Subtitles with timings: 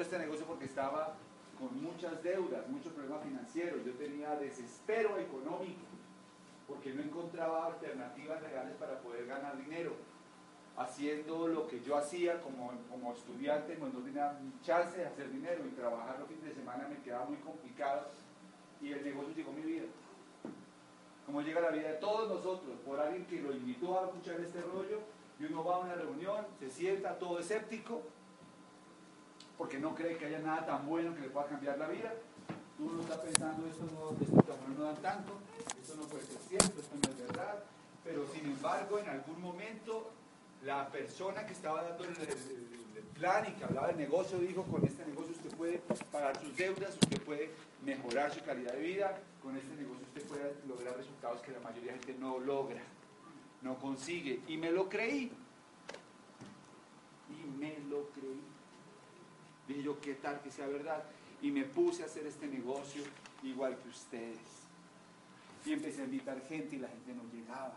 [0.11, 1.13] este negocio porque estaba
[1.57, 3.85] con muchas deudas, muchos problemas financieros.
[3.85, 5.87] Yo tenía desespero económico
[6.67, 9.93] porque no encontraba alternativas legales para poder ganar dinero.
[10.75, 15.63] Haciendo lo que yo hacía como, como estudiante, cuando no tenía chance de hacer dinero
[15.65, 18.07] y trabajar los fines de semana me quedaba muy complicado
[18.81, 19.85] y el negocio llegó a mi vida.
[21.25, 24.59] Como llega la vida de todos nosotros, por alguien que lo invitó a escuchar este
[24.59, 24.99] rollo
[25.39, 28.01] y uno va a una reunión, se sienta todo escéptico,
[29.61, 32.11] porque no cree que haya nada tan bueno que le pueda cambiar la vida.
[32.79, 35.33] Uno está pensando, esto no, estos camiones no dan tanto,
[35.79, 37.63] esto no puede ser cierto, esto no es verdad.
[38.03, 40.09] Pero sin embargo, en algún momento,
[40.63, 44.63] la persona que estaba dando el, el- el plan y que hablaba del negocio dijo,
[44.63, 45.77] con este negocio usted puede
[46.11, 47.51] pagar sus deudas, usted puede
[47.85, 51.91] mejorar su calidad de vida, con este negocio usted puede lograr resultados que la mayoría
[51.93, 52.81] de gente no logra,
[53.61, 54.41] no consigue.
[54.47, 55.31] Y me lo creí.
[57.29, 58.41] Y me lo creí.
[59.71, 61.01] Dije yo, ¿qué tal que sea verdad?
[61.41, 63.03] Y me puse a hacer este negocio
[63.41, 64.37] igual que ustedes.
[65.65, 67.75] Y empecé a invitar gente y la gente no llegaba.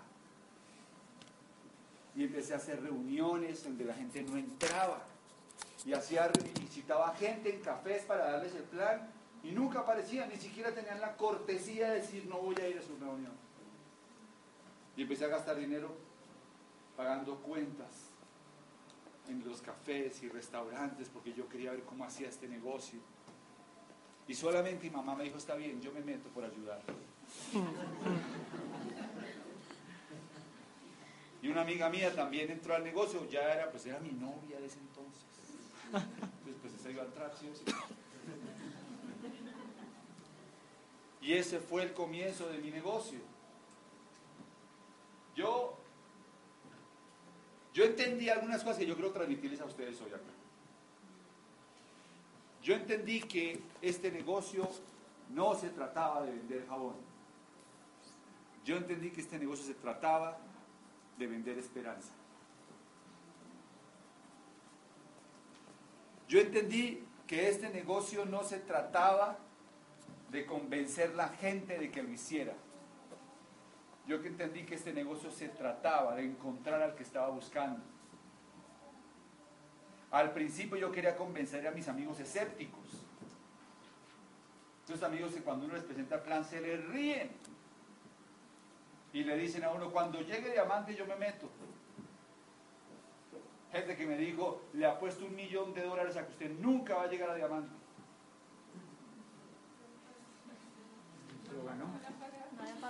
[2.17, 5.05] Y empecé a hacer reuniones donde la gente no entraba.
[5.87, 9.09] Y hacía, y gente en cafés para darles el plan
[9.45, 12.83] y nunca aparecían, ni siquiera tenían la cortesía de decir no voy a ir a
[12.83, 13.33] su reunión.
[14.97, 15.95] Y empecé a gastar dinero
[16.97, 18.11] pagando cuentas
[19.29, 23.01] en los cafés y restaurantes porque yo quería ver cómo hacía este negocio.
[24.27, 26.83] Y solamente mi mamá me dijo, está bien, yo me meto por ayudar.
[31.43, 34.67] Y una amiga mía también entró al negocio, ya era, pues era mi novia de
[34.67, 35.25] ese entonces.
[35.93, 37.65] Entonces, pues esa iba a entrar, sí o sí.
[41.21, 43.19] Y ese fue el comienzo de mi negocio.
[45.37, 45.77] Yo,
[47.75, 50.23] yo entendí algunas cosas que yo quiero transmitirles a ustedes hoy acá.
[52.63, 54.71] Yo entendí que este negocio
[55.31, 56.95] no se trataba de vender jabón.
[58.65, 60.39] Yo entendí que este negocio se trataba
[61.19, 62.13] de vender esperanza.
[66.29, 69.37] Yo entendí que este negocio no se trataba
[70.31, 72.55] de convencer la gente de que lo hiciera.
[74.07, 77.81] Yo que entendí que este negocio se trataba de encontrar al que estaba buscando.
[80.11, 82.85] Al principio yo quería convencer a mis amigos escépticos.
[84.85, 87.31] Esos amigos que cuando uno les presenta plan se les ríen.
[89.15, 91.49] Y le dicen a uno, cuando llegue diamante yo me meto.
[93.73, 97.05] Gente que me dijo, le apuesto un millón de dólares a que usted nunca va
[97.05, 97.75] a llegar a diamante.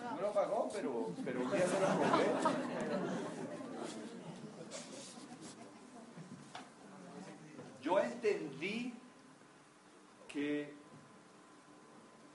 [0.02, 2.26] No lo pagó, pero, pero día se lo compré.
[7.80, 8.94] Yo entendí
[10.26, 10.74] que,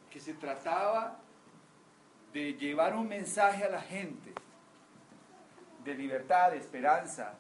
[0.10, 1.20] que se trataba
[2.32, 4.34] de llevar un mensaje a la gente
[5.84, 7.34] de libertad, de esperanza,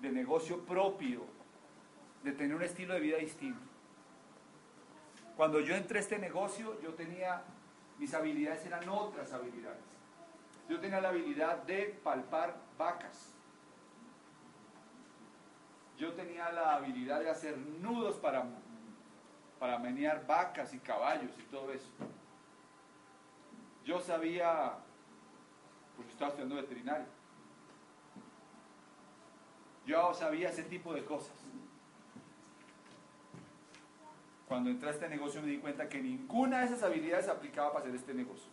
[0.00, 1.24] de negocio propio,
[2.22, 3.60] de tener un estilo de vida distinto.
[5.36, 7.42] Cuando yo entré a este negocio, yo tenía,
[7.98, 9.84] mis habilidades eran otras habilidades.
[10.68, 13.34] Yo tenía la habilidad de palpar vacas.
[15.96, 18.44] Yo tenía la habilidad de hacer nudos para,
[19.58, 21.90] para menear vacas y caballos y todo eso.
[23.84, 24.74] Yo sabía,
[25.96, 27.06] porque estaba estudiando veterinario,
[29.86, 31.34] yo sabía ese tipo de cosas.
[34.48, 37.84] Cuando entré a este negocio me di cuenta que ninguna de esas habilidades aplicaba para
[37.84, 38.50] hacer este negocio.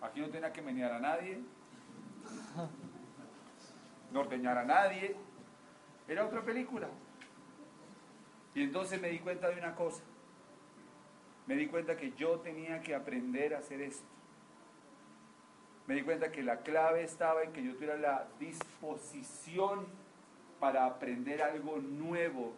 [0.00, 1.40] Aquí no tenía que menear a nadie,
[4.10, 5.16] no ordeñar a nadie,
[6.08, 6.88] era otra película.
[8.54, 10.02] Y entonces me di cuenta de una cosa,
[11.46, 14.06] me di cuenta que yo tenía que aprender a hacer esto.
[15.86, 19.86] Me di cuenta que la clave estaba en que yo tuviera la disposición
[20.58, 22.54] para aprender algo nuevo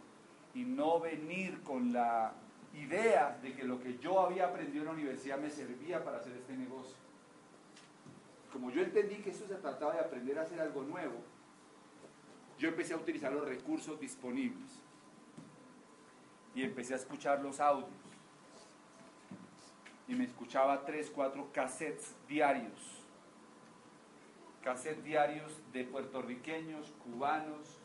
[0.54, 2.32] y no venir con la
[2.74, 6.36] idea de que lo que yo había aprendido en la universidad me servía para hacer
[6.36, 6.96] este negocio.
[8.52, 11.16] Como yo entendí que eso se trataba de aprender a hacer algo nuevo,
[12.58, 14.70] yo empecé a utilizar los recursos disponibles
[16.54, 17.88] y empecé a escuchar los audios.
[20.08, 23.04] Y me escuchaba tres, cuatro cassettes diarios.
[24.62, 27.78] Cassettes diarios de puertorriqueños, cubanos,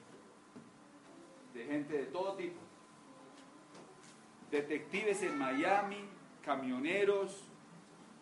[1.54, 2.65] de gente de todo tipo.
[4.56, 5.98] Detectives en Miami,
[6.42, 7.44] camioneros,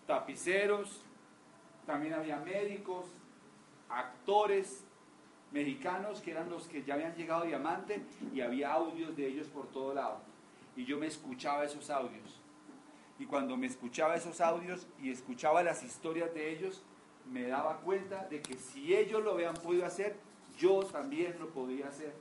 [0.07, 1.03] tapiceros,
[1.85, 3.05] también había médicos,
[3.87, 4.83] actores
[5.51, 8.01] mexicanos que eran los que ya habían llegado a Diamante
[8.33, 10.21] y había audios de ellos por todo lado.
[10.75, 12.41] Y yo me escuchaba esos audios.
[13.19, 16.81] Y cuando me escuchaba esos audios y escuchaba las historias de ellos,
[17.31, 20.15] me daba cuenta de que si ellos lo habían podido hacer,
[20.57, 22.15] yo también lo podía hacer.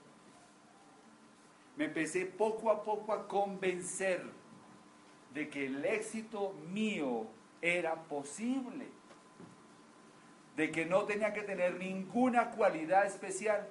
[1.77, 4.23] Me empecé poco a poco a convencer
[5.33, 7.27] de que el éxito mío
[7.61, 8.87] era posible
[10.57, 13.67] de que no tenía que tener ninguna cualidad especial,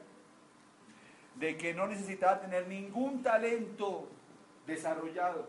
[1.35, 4.07] de que no necesitaba tener ningún talento
[4.65, 5.47] desarrollado,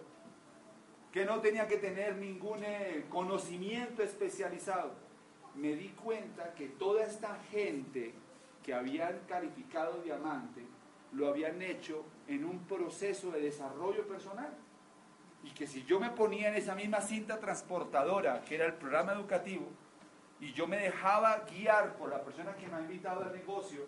[1.11, 4.93] que no tenía que tener ningún eh, conocimiento especializado.
[5.55, 8.15] Me di cuenta que toda esta gente
[8.63, 10.63] que habían calificado diamante
[11.13, 14.53] lo habían hecho en un proceso de desarrollo personal.
[15.45, 19.13] Y que si yo me ponía en esa misma cinta transportadora, que era el programa
[19.13, 19.67] educativo,
[20.41, 23.87] y yo me dejaba guiar por la persona que me ha invitado al negocio,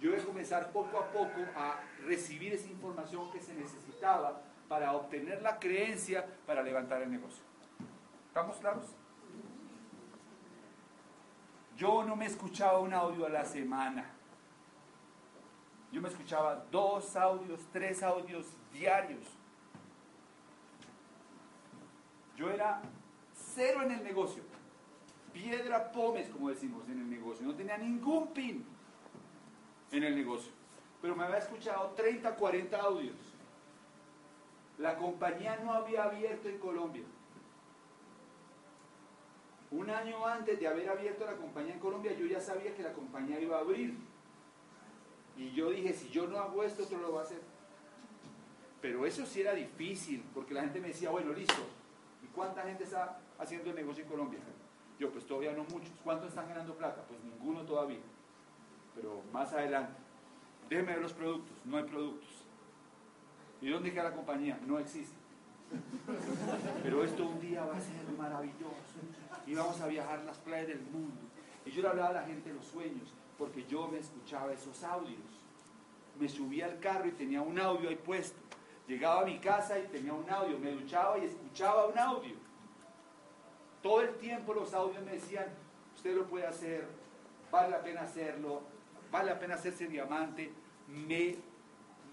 [0.00, 4.92] yo iba a comenzar poco a poco a recibir esa información que se necesitaba para
[4.94, 7.44] obtener la creencia para levantar el negocio.
[8.28, 8.86] ¿Estamos claros?
[11.76, 14.10] Yo no me escuchaba un audio a la semana.
[15.92, 19.24] Yo me escuchaba dos audios, tres audios diarios.
[22.36, 22.82] Yo era
[23.34, 24.42] cero en el negocio
[25.32, 27.46] piedra pomes, como decimos en el negocio.
[27.46, 28.64] No tenía ningún pin
[29.90, 30.52] en el negocio.
[31.00, 33.16] Pero me había escuchado 30, 40 audios.
[34.78, 37.02] La compañía no había abierto en Colombia.
[39.70, 42.92] Un año antes de haber abierto la compañía en Colombia, yo ya sabía que la
[42.92, 43.96] compañía iba a abrir.
[45.36, 47.40] Y yo dije, si yo no hago esto, otro lo va a hacer.
[48.80, 51.62] Pero eso sí era difícil, porque la gente me decía, bueno, listo.
[52.22, 54.40] ¿Y cuánta gente está haciendo el negocio en Colombia?
[54.98, 55.90] Yo, pues todavía no muchos.
[56.04, 57.02] ¿Cuántos están ganando plata?
[57.08, 58.00] Pues ninguno todavía.
[58.94, 59.94] Pero más adelante.
[60.68, 61.56] Déjeme ver los productos.
[61.64, 62.28] No hay productos.
[63.60, 64.58] ¿Y dónde queda la compañía?
[64.66, 65.16] No existe.
[66.82, 68.74] Pero esto un día va a ser maravilloso.
[69.46, 71.16] Y vamos a viajar las playas del mundo.
[71.64, 74.84] Y yo le hablaba a la gente de los sueños, porque yo me escuchaba esos
[74.84, 75.18] audios.
[76.20, 78.38] Me subía al carro y tenía un audio ahí puesto.
[78.86, 80.60] Llegaba a mi casa y tenía un audio.
[80.60, 82.36] Me duchaba y escuchaba un audio.
[83.82, 85.46] Todo el tiempo los audios me decían,
[85.96, 86.86] usted lo puede hacer,
[87.50, 88.62] vale la pena hacerlo,
[89.10, 90.52] vale la pena hacerse diamante.
[90.86, 91.34] Me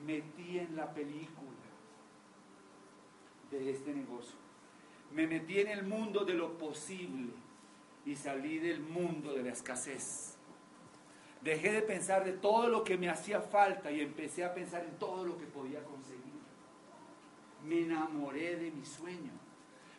[0.03, 1.59] metí en la película
[3.51, 4.35] de este negocio.
[5.13, 7.33] Me metí en el mundo de lo posible
[8.03, 10.38] y salí del mundo de la escasez.
[11.41, 14.97] Dejé de pensar de todo lo que me hacía falta y empecé a pensar en
[14.97, 16.19] todo lo que podía conseguir.
[17.65, 19.31] Me enamoré de mi sueño.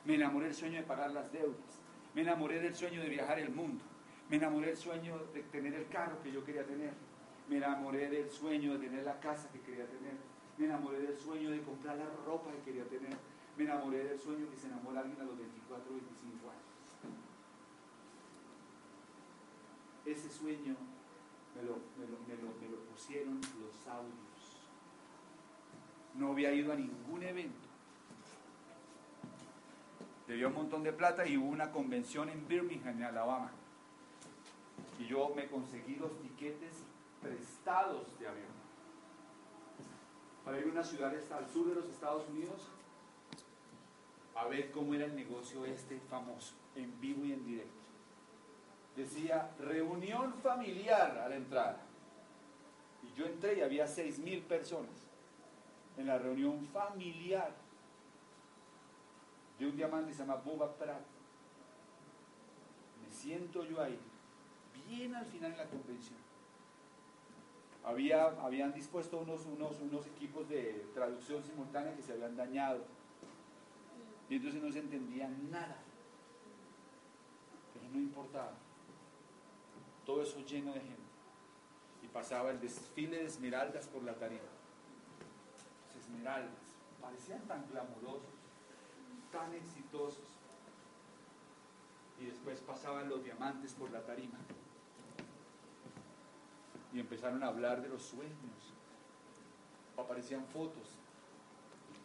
[0.04, 1.80] Me enamoré del sueño de pagar las deudas.
[2.14, 3.82] Me enamoré del sueño de viajar el mundo.
[4.28, 6.92] Me enamoré del sueño de tener el carro que yo quería tener.
[7.48, 10.14] Me enamoré del sueño de tener la casa que quería tener.
[10.58, 13.16] Me enamoré del sueño de comprar la ropa que quería tener.
[13.56, 16.60] Me enamoré del sueño que se enamora alguien a los 24 o 25 años.
[20.04, 20.76] Ese sueño
[21.60, 21.76] me lo,
[22.58, 24.68] me lo pusieron los audios.
[26.14, 27.70] No había ido a ningún evento
[30.34, 33.50] dio un montón de plata y hubo una convención en Birmingham, en Alabama.
[34.98, 36.84] Y yo me conseguí los tiquetes
[37.20, 38.60] prestados de avión
[40.44, 42.68] para ir a una ciudad al sur de los Estados Unidos
[44.34, 47.79] a ver cómo era el negocio este famoso, en vivo y en directo.
[49.00, 51.80] Decía reunión familiar a la entrada.
[53.02, 54.90] Y yo entré y había seis mil personas
[55.96, 57.50] en la reunión familiar
[59.58, 61.00] de un diamante que se llama Boba Pratt.
[63.02, 63.98] Me siento yo ahí,
[64.86, 66.18] bien al final de la convención.
[67.82, 72.84] Había, habían dispuesto unos, unos equipos de traducción simultánea que se habían dañado.
[74.28, 75.78] Y entonces no se entendía nada.
[77.72, 78.52] Pero no importaba.
[80.10, 80.96] Todo eso lleno de gente.
[82.02, 84.50] Y pasaba el desfile de esmeraldas por la tarima.
[85.96, 86.50] Esmeraldas.
[87.00, 88.34] Parecían tan glamurosos
[89.30, 90.24] tan exitosos.
[92.18, 94.36] Y después pasaban los diamantes por la tarima.
[96.92, 98.74] Y empezaron a hablar de los sueños.
[99.96, 100.88] Aparecían fotos.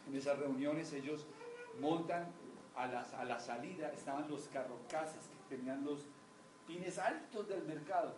[0.06, 1.26] En esas reuniones ellos
[1.80, 2.28] montan
[2.76, 6.06] a la, a la salida, estaban los carrocasas que tenían los
[6.66, 8.14] pines altos del mercado,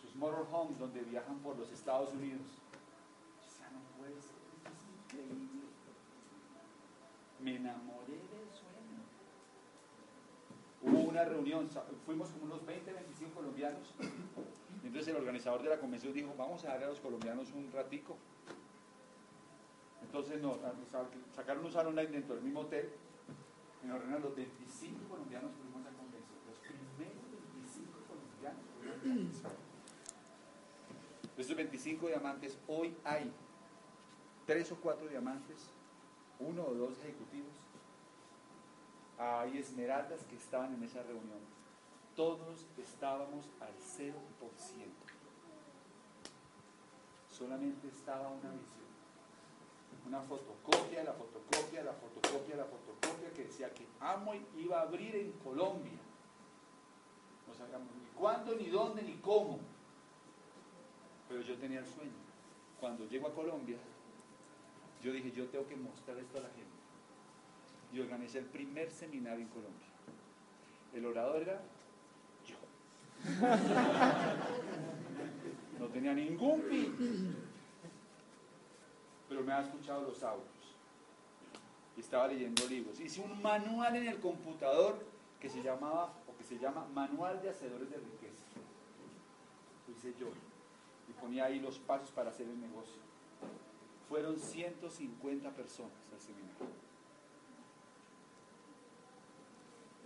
[0.00, 2.42] sus motorhomes donde viajan por los Estados Unidos.
[3.58, 5.64] Ya no puede ser, esto es increíble.
[7.40, 9.00] Me enamoré del sueño.
[10.82, 11.68] Hubo una reunión,
[12.04, 13.94] fuimos como unos 20, 25 colombianos.
[14.84, 18.16] Entonces el organizador de la convención dijo, vamos a darle a los colombianos un ratico.
[20.02, 20.58] Entonces nos,
[21.34, 22.92] sacaron un salón dentro del mismo hotel
[23.82, 26.38] y nos reunieron los 25 colombianos fuimos a convención.
[26.46, 28.93] Los primeros 25 colombianos fuimos a convención.
[29.04, 29.28] De
[31.42, 33.30] estos 25 diamantes, hoy hay
[34.46, 35.68] tres o cuatro diamantes,
[36.40, 37.52] uno o dos ejecutivos.
[39.18, 41.38] Hay esmeraldas que estaban en esa reunión.
[42.16, 44.12] Todos estábamos al 0%.
[47.30, 48.84] Solamente estaba una visión
[50.06, 55.16] una fotocopia, la fotocopia, la fotocopia, la fotocopia que decía que Amway iba a abrir
[55.16, 55.98] en Colombia.
[57.48, 59.60] No sabíamos ni cuándo, ni dónde, ni cómo.
[61.28, 62.12] Pero yo tenía el sueño.
[62.80, 63.76] Cuando llego a Colombia,
[65.02, 66.64] yo dije, yo tengo que mostrar esto a la gente.
[67.92, 69.86] Y organicé el primer seminario en Colombia.
[70.92, 71.60] El orador era
[72.46, 72.56] yo.
[75.78, 77.36] No tenía ningún fin
[79.34, 80.46] pero me ha escuchado los audios.
[81.96, 83.00] Y estaba leyendo libros.
[83.00, 85.04] Hice un manual en el computador
[85.40, 86.12] que se llamaba,
[86.54, 88.44] se llama Manual de Hacedores de Riqueza.
[89.88, 90.28] Lo hice yo.
[91.08, 93.02] Y ponía ahí los pasos para hacer el negocio.
[94.08, 96.54] Fueron 150 personas al seminario.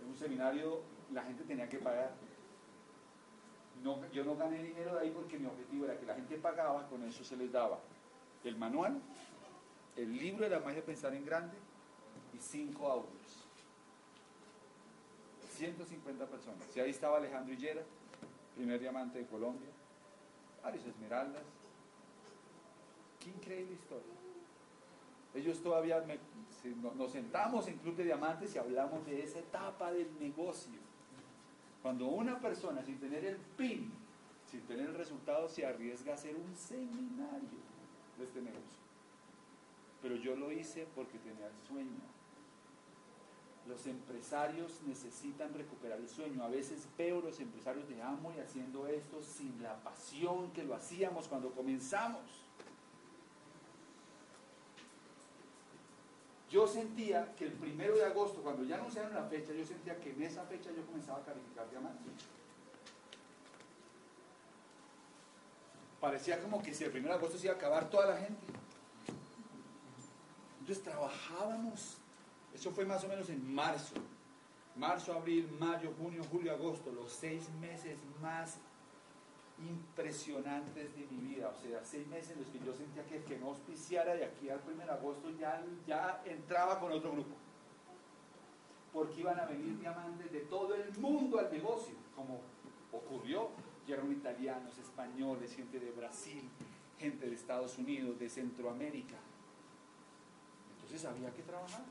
[0.01, 0.81] En un seminario
[1.13, 2.13] la gente tenía que pagar.
[4.11, 7.03] Yo no gané dinero de ahí porque mi objetivo era que la gente pagaba, con
[7.03, 7.79] eso se les daba
[8.43, 8.99] el manual,
[9.95, 11.57] el libro de la magia de pensar en grande
[12.33, 13.48] y cinco audios.
[15.59, 16.75] 150 personas.
[16.75, 17.81] Y ahí estaba Alejandro Hillera,
[18.55, 19.67] primer diamante de Colombia,
[20.63, 21.43] varios esmeraldas.
[23.19, 24.13] Qué increíble historia.
[25.35, 26.03] Ellos todavía
[26.95, 30.79] nos sentamos en Club de Diamantes y hablamos de esa etapa del negocio.
[31.81, 33.91] Cuando una persona sin tener el PIN,
[34.49, 37.59] sin tener el resultado, se arriesga a hacer un seminario
[38.17, 38.79] de este negocio.
[40.01, 42.18] Pero yo lo hice porque tenía el sueño.
[43.69, 46.43] Los empresarios necesitan recuperar el sueño.
[46.43, 51.27] A veces veo los empresarios de y haciendo esto sin la pasión que lo hacíamos
[51.27, 52.21] cuando comenzamos.
[56.49, 60.11] Yo sentía que el primero de agosto, cuando ya anunciaron la fecha, yo sentía que
[60.11, 62.25] en esa fecha yo comenzaba a calificar diamantes.
[65.99, 68.45] parecía como que si el 1 de agosto se iba a acabar toda la gente.
[70.59, 71.97] Entonces trabajábamos,
[72.53, 73.95] eso fue más o menos en marzo,
[74.75, 78.57] marzo, abril, mayo, junio, julio, agosto, los seis meses más
[79.59, 83.23] impresionantes de mi vida, o sea, seis meses en los que yo sentía que el
[83.23, 87.35] que no auspiciara de aquí al 1 de agosto ya, ya entraba con otro grupo,
[88.93, 92.39] porque iban a venir diamantes de todo el mundo al negocio, como
[92.91, 93.49] ocurrió.
[93.85, 96.43] Llegaron italianos, españoles, gente de Brasil,
[96.99, 99.15] gente de Estados Unidos, de Centroamérica.
[100.75, 101.83] Entonces había que trabajar.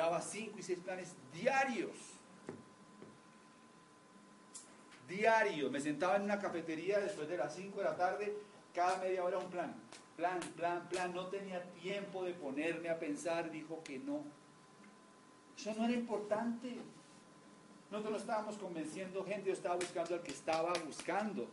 [0.00, 1.90] Daba cinco y seis planes diarios.
[5.06, 5.70] Diario.
[5.70, 8.34] Me sentaba en una cafetería después de las cinco de la tarde,
[8.74, 9.74] cada media hora un plan.
[10.16, 11.12] Plan, plan, plan.
[11.12, 14.24] No tenía tiempo de ponerme a pensar, dijo que no.
[15.54, 16.78] Eso no era importante.
[17.90, 21.46] Nosotros no estábamos convenciendo gente, yo estaba buscando al que estaba buscando.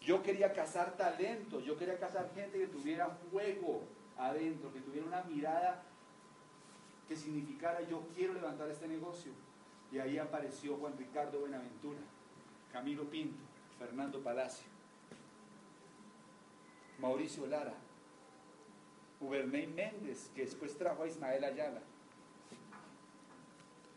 [0.00, 3.82] Yo quería cazar talento, yo quería cazar gente que tuviera fuego
[4.16, 5.82] adentro, que tuviera una mirada
[7.10, 9.32] que significara yo quiero levantar este negocio.
[9.90, 11.98] Y ahí apareció Juan Ricardo Buenaventura,
[12.72, 13.42] Camilo Pinto,
[13.80, 14.68] Fernando Palacio,
[17.00, 17.74] Mauricio Lara,
[19.18, 21.82] Uberney Méndez, que después trajo a Ismael Ayala,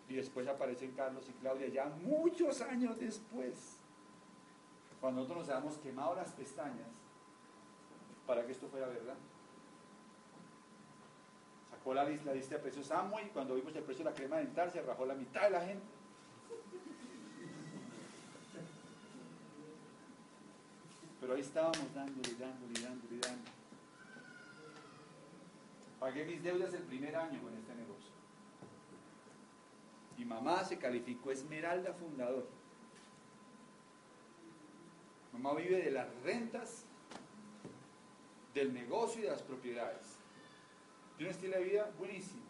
[0.09, 3.77] y después aparecen Carlos y Claudia ya muchos años después,
[4.99, 6.89] cuando nosotros nos habíamos quemado las pestañas
[8.25, 9.17] para que esto fuera verdad.
[11.83, 14.81] Sacó la, lista de precios Amway, cuando vimos el precio de la crema dental se
[14.81, 15.83] rajó la mitad de la gente.
[21.19, 23.51] Pero ahí estábamos dándole, dándole, dándole, dándole.
[25.99, 28.11] Pagué mis deudas el primer año con este negocio.
[30.17, 32.47] Mi mamá se calificó Esmeralda Fundador.
[35.33, 36.85] mamá vive de las rentas,
[38.53, 40.12] del negocio y de las propiedades.
[41.23, 42.41] Tiene un estilo de vida buenísimo.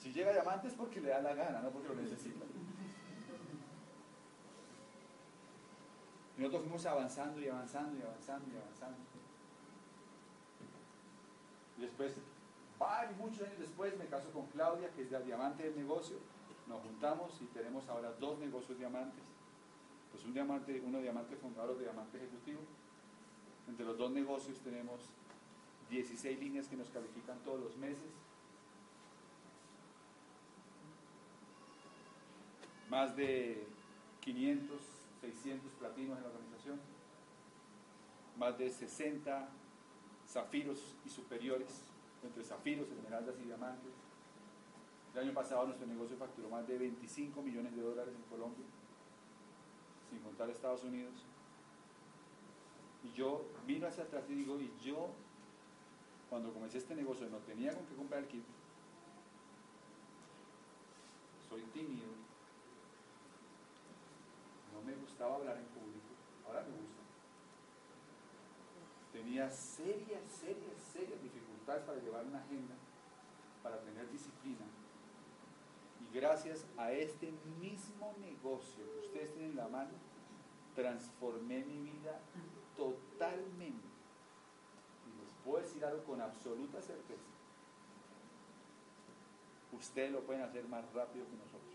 [0.00, 2.44] Si llega a diamantes porque le da la gana, no porque lo necesita.
[6.36, 8.96] Y nosotros fuimos avanzando y avanzando y avanzando y avanzando.
[11.78, 12.14] Y después,
[12.78, 16.18] varios, muchos años después, me caso con Claudia, que es la diamante del negocio.
[16.68, 19.24] Nos juntamos y tenemos ahora dos negocios diamantes.
[20.12, 22.60] Pues un diamante, uno diamante fundador, otro diamante ejecutivo.
[23.66, 25.10] Entre los dos negocios tenemos
[25.90, 28.10] 16 líneas que nos califican todos los meses.
[32.90, 33.66] Más de
[34.20, 34.80] 500,
[35.20, 36.80] 600 platinos en la organización.
[38.36, 39.48] Más de 60
[40.28, 41.82] zafiros y superiores,
[42.22, 43.92] entre zafiros, esmeraldas y diamantes.
[45.14, 48.66] El año pasado nuestro negocio facturó más de 25 millones de dólares en Colombia,
[50.10, 51.14] sin contar Estados Unidos.
[53.02, 55.10] Y yo miro hacia atrás y digo, y yo,
[56.28, 58.44] cuando comencé este negocio, no tenía con qué comprar el kit.
[61.48, 62.08] Soy tímido.
[64.74, 66.06] No me gustaba hablar en público.
[66.46, 66.98] Ahora me gusta.
[69.12, 72.74] Tenía serias, serias, serias dificultades para llevar una agenda,
[73.62, 74.66] para tener disciplina.
[76.00, 79.90] Y gracias a este mismo negocio que ustedes tienen en la mano,
[80.74, 82.20] transformé mi vida
[82.76, 83.87] totalmente.
[85.48, 87.22] Puedo decir algo con absoluta certeza.
[89.72, 91.74] Ustedes lo pueden hacer más rápido que nosotros.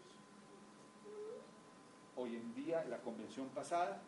[2.16, 4.00] Hoy en día, en la convención pasada,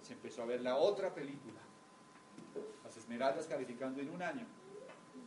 [0.00, 1.60] se empezó a ver la otra película.
[2.82, 4.46] Las esmeraldas calificando en un año.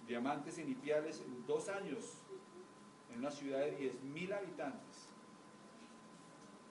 [0.08, 2.24] Diamantes inipiales en dos años.
[3.12, 5.10] En una ciudad de 10.000 habitantes.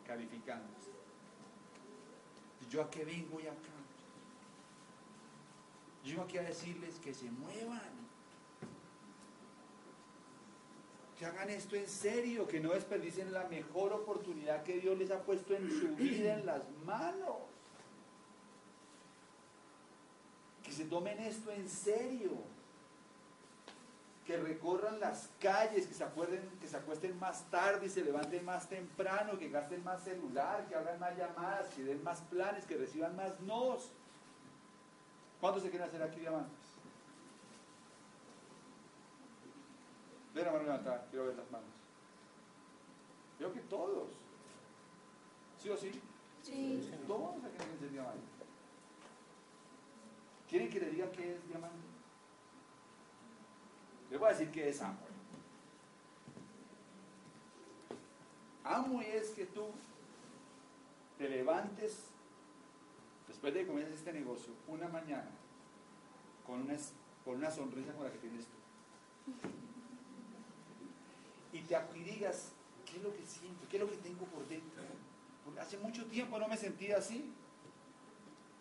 [0.05, 0.91] Calificándose.
[2.69, 3.82] ¿Yo a qué vengo y acá?
[6.05, 8.03] Yo aquí a decirles que se muevan.
[11.19, 15.23] Que hagan esto en serio, que no desperdicien la mejor oportunidad que Dios les ha
[15.23, 17.37] puesto en su vida en las manos.
[20.65, 22.33] Que se tomen esto en serio.
[24.27, 28.45] Que recorran las calles, que se acuerden, que se acuesten más tarde y se levanten
[28.45, 32.77] más temprano, que gasten más celular, que hagan más llamadas, que den más planes, que
[32.77, 33.93] reciban más nos.
[35.43, 36.57] ¿Cuántos se quieren hacer aquí diamantes?
[40.35, 41.69] Den la mano levantada, quiero ver las manos.
[43.41, 44.09] Veo que todos.
[45.59, 46.01] ¿Sí o sí?
[46.45, 46.89] Sí.
[47.09, 48.23] Todos aquí quieren ser diamantes.
[50.49, 51.89] ¿Quieren que le diga qué es diamante?
[54.13, 55.01] Les voy a decir qué es amo.
[58.63, 59.73] Amo es que tú
[61.19, 62.12] te levantes
[63.43, 65.29] después de que comiences este negocio una mañana
[66.47, 66.77] con una,
[67.25, 68.53] con una sonrisa como la que tienes tú.
[71.53, 72.53] Y te y digas,
[72.87, 73.67] ¿qué es lo que siento?
[73.69, 74.85] ¿Qué es lo que tengo por dentro?
[75.45, 77.33] Porque hace mucho tiempo no me sentía así.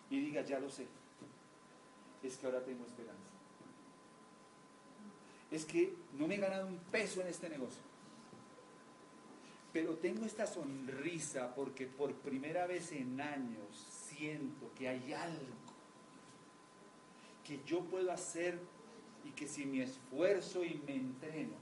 [0.10, 0.88] Y digas, ya lo sé.
[2.24, 3.30] Es que ahora tengo esperanza.
[5.52, 7.82] Es que no me he ganado un peso en este negocio.
[9.72, 13.91] Pero tengo esta sonrisa porque por primera vez en años
[14.22, 15.56] siento que hay algo
[17.44, 18.60] que yo puedo hacer
[19.26, 21.56] y que si me esfuerzo y me entreno,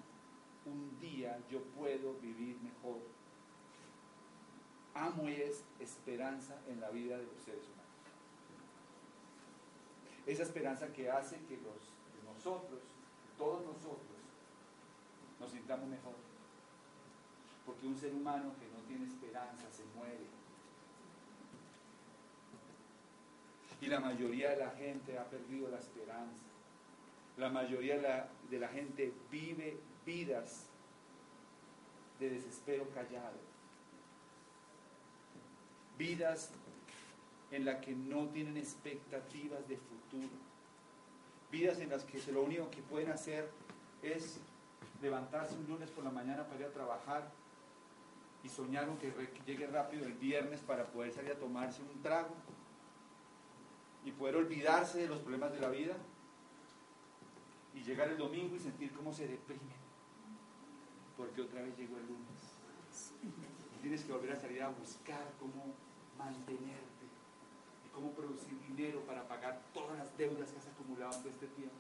[0.66, 3.00] un día yo puedo vivir mejor.
[4.94, 7.86] Amo es esperanza en la vida de los seres humanos.
[10.28, 11.94] Esa esperanza que hace que, los,
[12.26, 12.82] nosotros,
[13.38, 14.20] todos nosotros,
[15.40, 16.16] nos sintamos mejor.
[17.66, 20.39] Porque un ser humano que no tiene esperanza se muere.
[23.82, 26.44] Y la mayoría de la gente ha perdido la esperanza.
[27.38, 30.66] La mayoría de la, de la gente vive vidas
[32.20, 33.38] de desespero callado.
[35.98, 36.52] Vidas
[37.52, 40.30] en las que no tienen expectativas de futuro.
[41.52, 43.50] Vidas en las que lo único que pueden hacer
[44.04, 44.40] es
[45.02, 47.32] levantarse un lunes por la mañana para ir a trabajar
[48.44, 49.12] y soñaron que
[49.46, 52.36] llegue rápido el viernes para poder salir a tomarse un trago
[54.06, 55.96] y poder olvidarse de los problemas de la vida
[57.74, 59.80] y llegar el domingo y sentir cómo se deprimen
[61.20, 62.64] porque otra vez llegó el lunes.
[63.76, 65.76] Y tienes que volver a salir a buscar cómo
[66.18, 67.06] mantenerte
[67.86, 71.48] y cómo producir dinero para pagar todas las deudas que has acumulado en todo este
[71.48, 71.76] tiempo.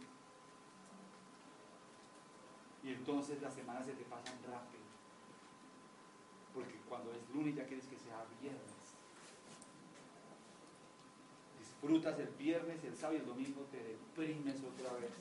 [2.84, 4.84] Y entonces las semanas se te pasan rápido.
[6.53, 8.79] Porque cuando es lunes ya quieres que sea viernes
[11.82, 15.12] disfrutas el viernes, el sábado y el domingo te deprimes otra vez.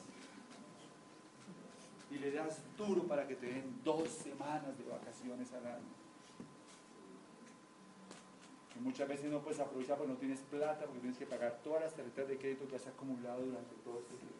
[2.11, 5.99] Y le das duro para que te den dos semanas de vacaciones al año.
[8.75, 11.83] Y muchas veces no puedes aprovechar porque no tienes plata, porque tienes que pagar todas
[11.83, 14.35] las tarjetas de crédito que has acumulado durante todo este tiempo.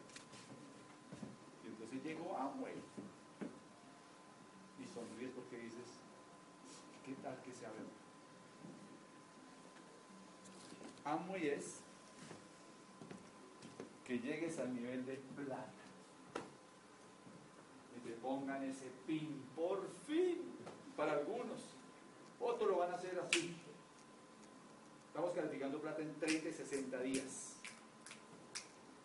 [1.64, 2.74] Y entonces llegó Amway.
[4.80, 5.86] Y sonríes porque dices,
[7.04, 7.86] ¿qué tal que sea verdad?
[11.04, 11.79] Amway es
[14.10, 15.70] que llegues al nivel de plata.
[17.96, 20.40] Y te pongan ese pin, por fin,
[20.96, 21.60] para algunos.
[22.40, 23.54] Otros lo van a hacer así.
[25.06, 27.54] Estamos calificando plata en 30 y 60 días.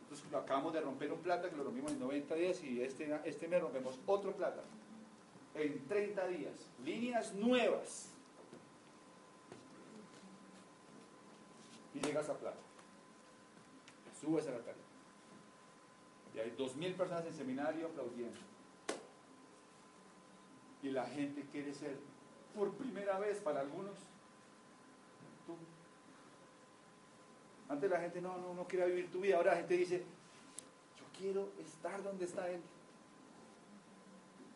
[0.01, 3.47] Entonces acabamos de romper un plata que lo rompimos en 90 días y este, este
[3.47, 4.63] mes rompemos otro plata
[5.53, 6.67] en 30 días.
[6.83, 8.09] Líneas nuevas.
[11.93, 12.57] Y llegas a plata.
[14.19, 14.84] Subes a la tarde.
[16.35, 18.37] Y hay 2.000 personas en seminario aplaudiendo.
[20.83, 21.97] Y la gente quiere ser,
[22.53, 23.93] por primera vez para algunos,
[25.47, 25.55] tú.
[27.69, 31.05] Antes la gente no, no, no quería vivir tu vida, ahora la gente dice, yo
[31.17, 32.61] quiero estar donde está él.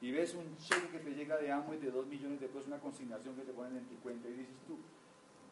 [0.02, 2.68] Y ves un cheque que te llega de amo y de 2 millones de pesos,
[2.68, 4.78] una consignación que te ponen en tu cuenta y dices tú,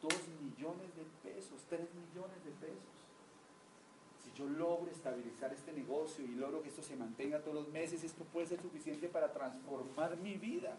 [0.01, 2.96] 2 millones de pesos, 3 millones de pesos
[4.37, 8.23] yo logro estabilizar este negocio y logro que esto se mantenga todos los meses, esto
[8.25, 10.77] puede ser suficiente para transformar mi vida.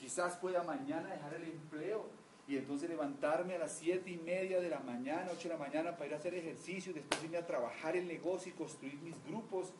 [0.00, 2.06] Quizás pueda mañana dejar el empleo
[2.48, 5.92] y entonces levantarme a las siete y media de la mañana, 8 de la mañana
[5.92, 9.22] para ir a hacer ejercicio, y después irme a trabajar el negocio y construir mis
[9.24, 9.72] grupos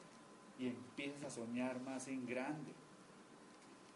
[0.58, 2.72] y empiezas a soñar más en grande.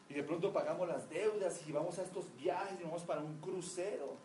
[0.08, 3.38] Y de pronto pagamos las deudas y vamos a estos viajes y vamos para un
[3.40, 4.16] crucero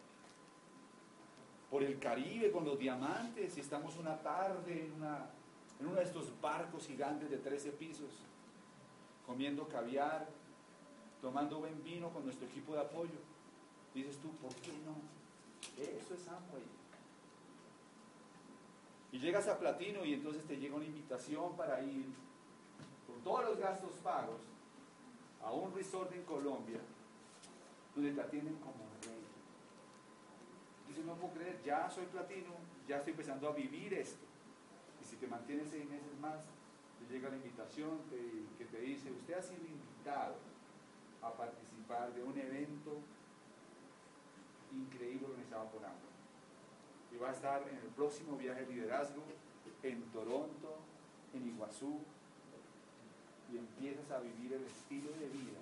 [1.69, 5.30] por el Caribe con los diamantes y estamos una tarde en, una,
[5.80, 8.10] en uno de estos barcos gigantes de 13 pisos,
[9.25, 10.27] comiendo caviar,
[11.21, 13.19] tomando buen vino con nuestro equipo de apoyo.
[13.93, 14.95] Dices tú, ¿por qué no?
[15.82, 16.63] Eso es Amway.
[19.12, 22.06] Y llegas a Platino y entonces te llega una invitación para ir
[23.08, 24.41] con todos los gastos pagos
[25.43, 26.80] a un resort en Colombia
[27.95, 28.87] donde te atienden como
[31.04, 32.54] no puedo creer, ya soy platino,
[32.88, 34.26] ya estoy empezando a vivir esto.
[35.02, 36.38] Y si te mantienes seis meses más,
[37.00, 38.00] te llega la invitación
[38.58, 40.36] que te dice, usted ha sido invitado
[41.22, 43.00] a participar de un evento
[44.74, 46.08] increíble organizado por AMBO.
[47.14, 49.24] Y va a estar en el próximo viaje de liderazgo
[49.84, 50.78] en Toronto,
[51.34, 52.00] en Iguazú,
[53.52, 55.60] y empiezas a vivir el estilo de vida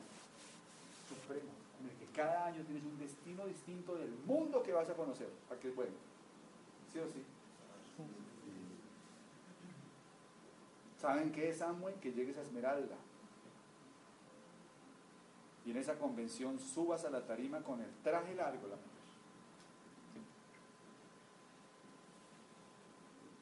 [1.07, 1.64] supremo
[2.15, 5.29] cada año tienes un destino distinto del mundo que vas a conocer.
[5.51, 5.93] ¿A qué es bueno?
[6.91, 7.23] ¿Sí o sí?
[10.97, 11.95] ¿Saben qué es Amway?
[11.95, 12.95] Que llegues a Esmeralda.
[15.65, 18.95] Y en esa convención subas a la tarima con el traje largo, la mujer.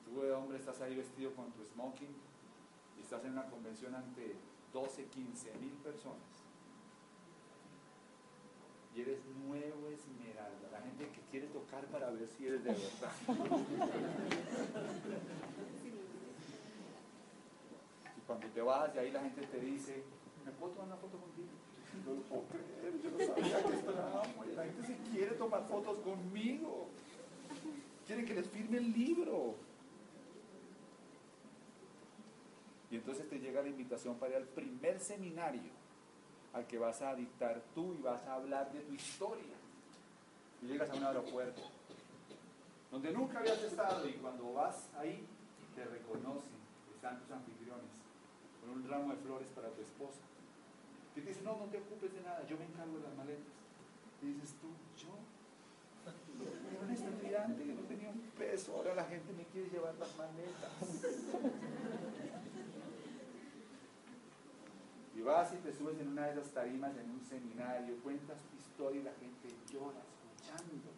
[0.05, 2.15] Tú de hombre estás ahí vestido con tu smoking
[2.97, 4.35] y estás en una convención ante
[4.71, 6.42] 12, 15 mil personas
[8.95, 13.11] y eres nuevo esmeralda, la gente que quiere tocar para ver si eres de verdad.
[18.17, 20.03] y cuando te vas de ahí la gente te dice,
[20.45, 21.47] ¿me puedo tomar una foto contigo?
[22.05, 24.09] No lo puedo creer, yo no sabía que esto era
[24.55, 26.87] La gente se quiere tomar fotos conmigo.
[28.07, 29.53] Quieren que les firme el libro.
[32.89, 35.82] Y entonces te llega la invitación para ir al primer seminario
[36.53, 39.55] al que vas a dictar tú y vas a hablar de tu historia.
[40.61, 41.61] Y llegas a un aeropuerto
[42.93, 45.25] donde nunca habías estado y cuando vas ahí
[45.75, 46.61] te reconocen,
[46.93, 47.89] están tus anfitriones
[48.61, 50.21] con un ramo de flores para tu esposa.
[51.15, 53.51] Y te dicen, no, no te ocupes de nada, yo me encargo de las maletas.
[54.21, 55.09] Y dices tú, yo,
[56.69, 60.15] era un estudiante que no tenía un peso, ahora la gente me quiere llevar las
[60.15, 60.71] maletas.
[65.12, 68.57] Y vas y te subes en una de esas tarimas en un seminario, cuentas tu
[68.57, 70.89] historia y la gente llora escuchando.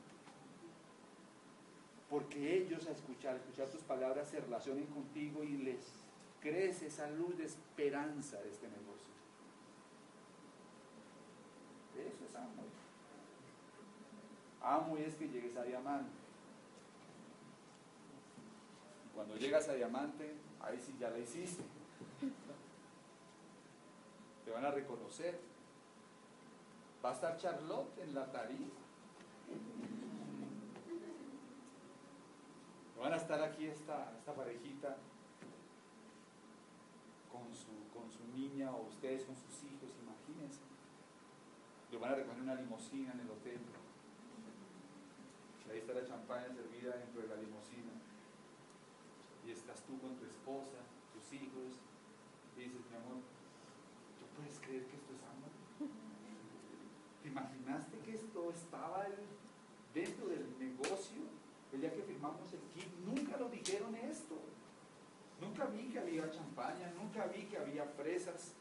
[2.10, 5.94] Porque ellos a escuchar, escuchar tus palabras se relacionen contigo y les
[6.42, 9.14] crece esa luz de esperanza de este negocio.
[11.96, 12.64] Eso es amo.
[14.62, 16.12] Amo y es que llegues a diamante.
[19.14, 21.75] Cuando llegas a diamante, ahí sí ya la hiciste te
[24.56, 25.40] van a reconocer.
[27.04, 28.82] Va a estar Charlotte en la tarifa.
[33.00, 34.98] Van a estar aquí esta, esta parejita
[37.32, 40.62] con su, con su niña o ustedes con sus hijos, imagínense.
[41.92, 43.60] Lo van a recoger una limusina en el hotel.
[45.70, 47.92] Ahí está la champaña servida dentro de la limusina.
[49.46, 50.80] Y estás tú con tu esposa,
[51.14, 51.78] tus hijos,
[52.58, 53.22] y dices, mi amor,
[54.18, 55.52] ¿tú puedes creer que esto es amor?
[57.22, 57.98] ¿Te
[58.52, 59.06] estaba
[59.94, 61.22] dentro del negocio?
[61.74, 64.36] El día que firmamos el kit, nunca lo dijeron esto.
[65.42, 68.54] Nunca vi que había champaña, nunca vi que había fresas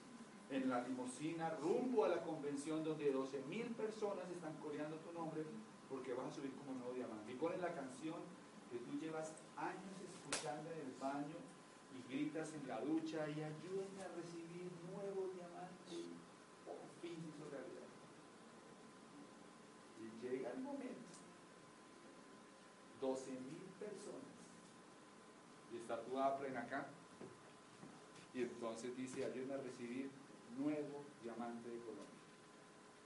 [0.51, 5.45] en la limusina rumbo a la convención donde 12 mil personas están coreando tu nombre
[5.89, 7.33] porque vas a subir como nuevo diamante.
[7.33, 8.17] Y ponen la canción
[8.71, 11.37] que tú llevas años escuchando en el baño
[11.95, 15.95] y gritas en la ducha y ayúdenme a recibir nuevo diamante.
[15.95, 16.15] Y
[16.65, 17.87] por fin hizo realidad.
[20.01, 20.95] Y llega el momento.
[23.01, 24.35] 12 mil personas.
[26.21, 26.87] Apren acá.
[28.35, 30.11] Y entonces dice, ayúdenme a recibir
[30.59, 32.05] nuevo diamante de Colombia.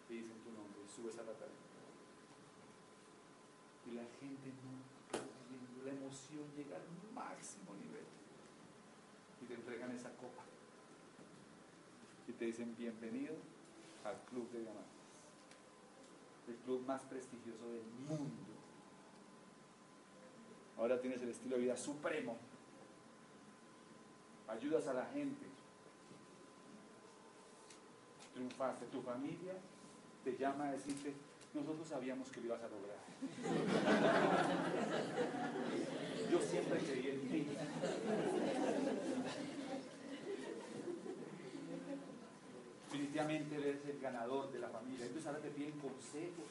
[0.09, 1.69] Y dicen tu nombre, subes a la tarima.
[3.87, 4.53] Y la gente
[5.85, 8.05] la emoción llega al máximo nivel
[9.43, 10.43] y te entregan esa copa.
[12.27, 13.35] Y te dicen bienvenido
[14.05, 14.89] al Club de Diamantes,
[16.49, 18.53] el club más prestigioso del mundo.
[20.77, 22.37] Ahora tienes el estilo de vida supremo.
[24.49, 25.47] Ayudas a la gente.
[28.35, 28.87] Triunfaste.
[28.87, 29.55] Tu familia
[30.25, 31.15] te llama a decirte,
[31.55, 32.99] nosotros sabíamos que lo ibas a lograr.
[36.31, 37.47] Yo siempre creí en ti.
[42.85, 45.07] Definitivamente eres el ganador de la familia.
[45.07, 46.43] Entonces ahora te piden consejo.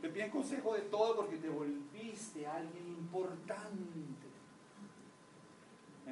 [0.00, 4.21] Te piden consejo de todo porque te volviste alguien importante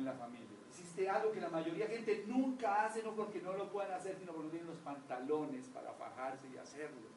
[0.00, 0.46] en la familia.
[0.70, 4.16] Hiciste algo que la mayoría de gente nunca hace, no porque no lo puedan hacer,
[4.18, 7.08] sino porque no tienen los pantalones para fajarse y hacerlo.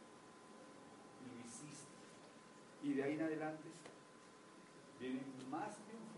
[1.22, 1.88] Y lo hiciste.
[2.84, 3.70] Y de ahí en adelante
[5.00, 6.14] vienen más triunfos.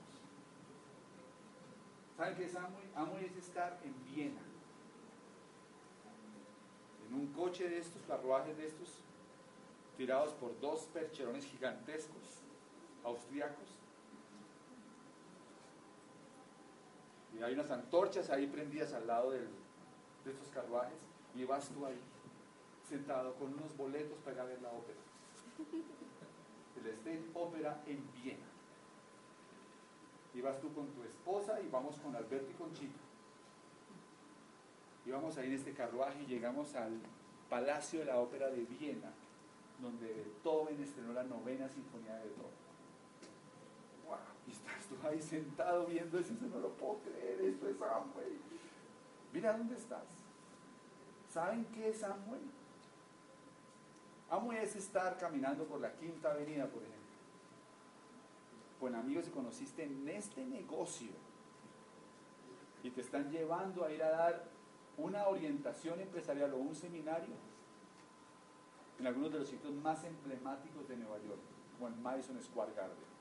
[2.18, 2.90] ¿Saben qué es Amway?
[2.96, 4.42] Amway es estar en Viena.
[7.08, 9.04] En un coche de estos, carruajes de estos,
[9.98, 12.42] tirados por dos percherones gigantescos,
[13.04, 13.75] austriacos.
[17.38, 19.40] Y hay unas antorchas ahí prendidas al lado de
[20.26, 21.00] estos carruajes
[21.36, 22.00] y vas tú ahí,
[22.88, 25.00] sentado con unos boletos para ir a ver la ópera.
[26.86, 28.46] El State Ópera en Viena.
[30.34, 33.00] Y vas tú con tu esposa y vamos con Alberto y con Chico.
[35.06, 37.00] Y vamos ahí en este carruaje y llegamos al
[37.50, 39.12] Palacio de la Ópera de Viena,
[39.82, 42.65] donde Beethoven estrenó la novena sinfonía de Beethoven.
[44.90, 44.96] ¡Wow!
[44.96, 48.40] Y estás tú ahí sentado viendo eso, no lo puedo creer, esto es Amway.
[49.34, 50.06] Mira dónde estás.
[51.30, 52.42] ¿Saben qué es Amway?
[54.30, 56.96] Amway es estar caminando por la Quinta Avenida, por ejemplo.
[58.80, 61.12] Con amigos que conociste en este negocio
[62.84, 64.44] y te están llevando a ir a dar
[64.98, 67.36] una orientación empresarial o un seminario
[69.00, 71.40] en algunos de los sitios más emblemáticos de Nueva York,
[71.74, 73.15] como el Madison Square Garden.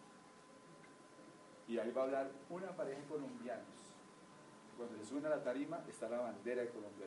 [1.66, 3.64] Y ahí va a hablar una pareja de colombianos.
[4.76, 7.06] Cuando se suena a la tarima está la bandera de Colombia.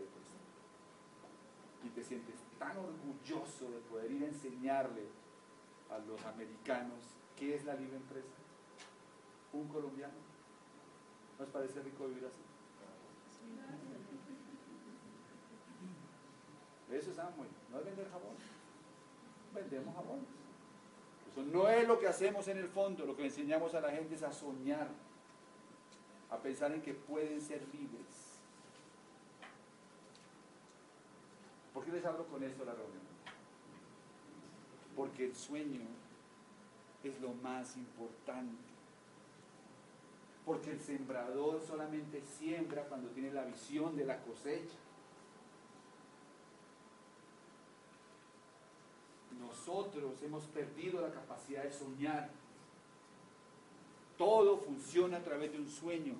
[1.83, 5.03] Y te sientes tan orgulloso de poder ir a enseñarle
[5.89, 6.99] a los americanos
[7.35, 8.35] qué es la libre empresa.
[9.53, 10.13] Un colombiano.
[11.37, 12.41] ¿No os parece rico vivir así?
[16.91, 18.35] Eso es Amway, no es vender jabón.
[19.53, 20.36] Vendemos jabones.
[21.45, 24.23] No es lo que hacemos en el fondo, lo que enseñamos a la gente es
[24.23, 24.87] a soñar,
[26.31, 28.39] a pensar en que pueden ser libres.
[31.73, 33.03] ¿Por qué les hablo con esto la reunión?
[34.95, 35.81] Porque el sueño
[37.03, 38.63] es lo más importante.
[40.43, 44.77] Porque el sembrador solamente siembra cuando tiene la visión de la cosecha.
[49.39, 52.29] Nosotros hemos perdido la capacidad de soñar.
[54.17, 56.15] Todo funciona a través de un sueño.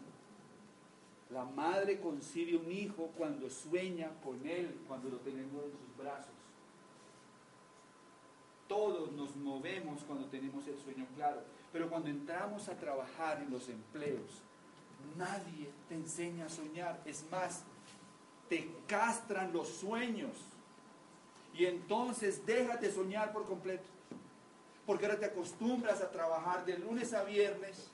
[1.29, 6.31] La madre concibe un hijo cuando sueña con él, cuando lo tenemos en sus brazos.
[8.67, 13.67] Todos nos movemos cuando tenemos el sueño claro, pero cuando entramos a trabajar en los
[13.69, 14.41] empleos,
[15.17, 17.01] nadie te enseña a soñar.
[17.05, 17.63] Es más,
[18.49, 20.31] te castran los sueños
[21.57, 23.89] y entonces déjate soñar por completo.
[24.85, 27.89] Porque ahora te acostumbras a trabajar de lunes a viernes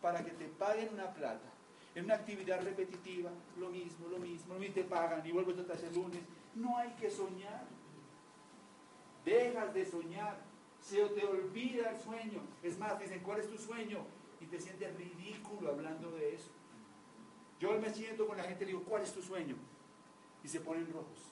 [0.00, 1.48] para que te paguen una plata.
[1.94, 5.74] En una actividad repetitiva, lo mismo, lo mismo, lo mismo, te pagan y vuelves otra
[5.74, 6.22] vez el lunes.
[6.54, 7.64] No hay que soñar.
[9.26, 10.38] Dejas de soñar.
[10.80, 12.40] Se te olvida el sueño.
[12.62, 13.98] Es más, dicen, ¿cuál es tu sueño?
[14.40, 16.50] Y te sientes ridículo hablando de eso.
[17.60, 19.54] Yo me siento con la gente y digo, ¿cuál es tu sueño?
[20.42, 21.31] Y se ponen rojos.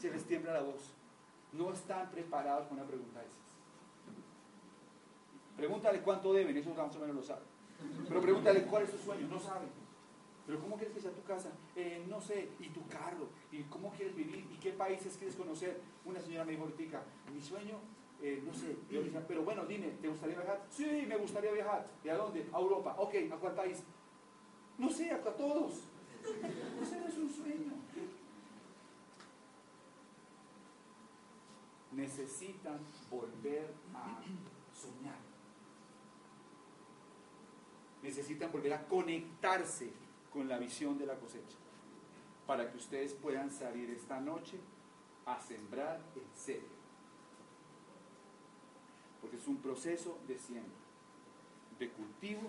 [0.00, 0.94] Se les tiembla la voz.
[1.52, 3.38] No están preparados con una pregunta de esas.
[5.58, 7.44] Pregúntale cuánto deben, eso más o menos lo saben.
[8.08, 9.68] Pero pregúntale cuál es tu sueño, no saben.
[10.46, 11.50] Pero ¿cómo quieres que sea tu casa?
[11.76, 15.78] Eh, no sé, y tu carro, y cómo quieres vivir, y qué países quieres conocer.
[16.06, 17.02] Una señora me dijo ahorita,
[17.34, 17.76] mi sueño,
[18.22, 20.64] eh, no sé, yo dije, pero bueno, dime, ¿te gustaría viajar?
[20.70, 21.86] Sí, me gustaría viajar.
[22.02, 22.48] ¿Y a dónde?
[22.54, 22.94] A Europa.
[22.96, 23.82] Ok, ¿a cuál país?
[24.78, 25.82] No sé, a todos.
[26.82, 27.72] Ese no es un sueño.
[32.00, 32.78] Necesitan
[33.10, 34.22] volver a
[34.72, 35.18] soñar.
[38.02, 39.92] Necesitan volver a conectarse
[40.32, 41.58] con la visión de la cosecha.
[42.46, 44.58] Para que ustedes puedan salir esta noche
[45.26, 46.70] a sembrar en serio.
[49.20, 50.80] Porque es un proceso de siembra,
[51.78, 52.48] de cultivo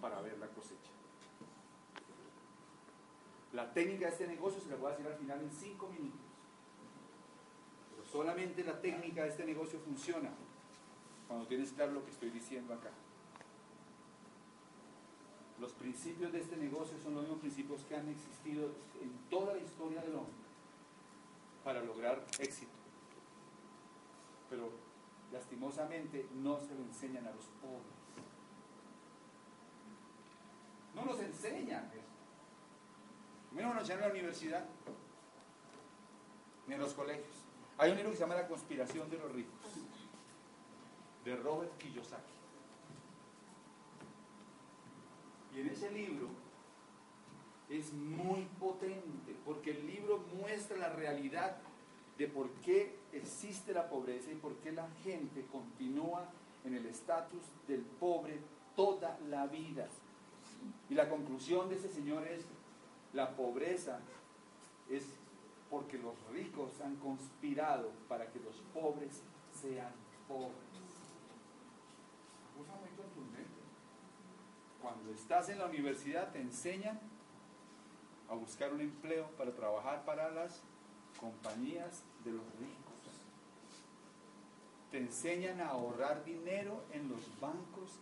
[0.00, 0.90] para ver la cosecha.
[3.52, 6.27] La técnica de este negocio se la voy a decir al final en cinco minutos.
[8.10, 10.30] Solamente la técnica de este negocio funciona
[11.26, 12.90] cuando tienes claro lo que estoy diciendo acá.
[15.60, 18.70] Los principios de este negocio son los mismos principios que han existido
[19.02, 20.32] en toda la historia del hombre
[21.64, 22.72] para lograr éxito.
[24.48, 24.70] Pero
[25.32, 27.98] lastimosamente no se lo enseñan a los pobres.
[30.94, 31.90] No los enseñan
[33.52, 34.64] Menos nos en la universidad,
[36.66, 37.37] ni en los colegios.
[37.78, 39.54] Hay un libro que se llama La conspiración de los ricos,
[41.24, 42.32] de Robert Kiyosaki.
[45.54, 46.28] Y en ese libro
[47.68, 51.56] es muy potente, porque el libro muestra la realidad
[52.16, 56.28] de por qué existe la pobreza y por qué la gente continúa
[56.64, 58.40] en el estatus del pobre
[58.74, 59.86] toda la vida.
[60.90, 62.44] Y la conclusión de ese señor es
[63.12, 64.00] la pobreza
[64.90, 65.04] es
[65.70, 69.92] porque los ricos han conspirado para que los pobres sean
[70.26, 70.54] pobres.
[72.56, 73.48] Cosa muy contundente.
[74.80, 76.98] Cuando estás en la universidad te enseñan
[78.28, 80.62] a buscar un empleo para trabajar para las
[81.20, 82.88] compañías de los ricos.
[84.90, 87.98] Te enseñan a ahorrar dinero en los bancos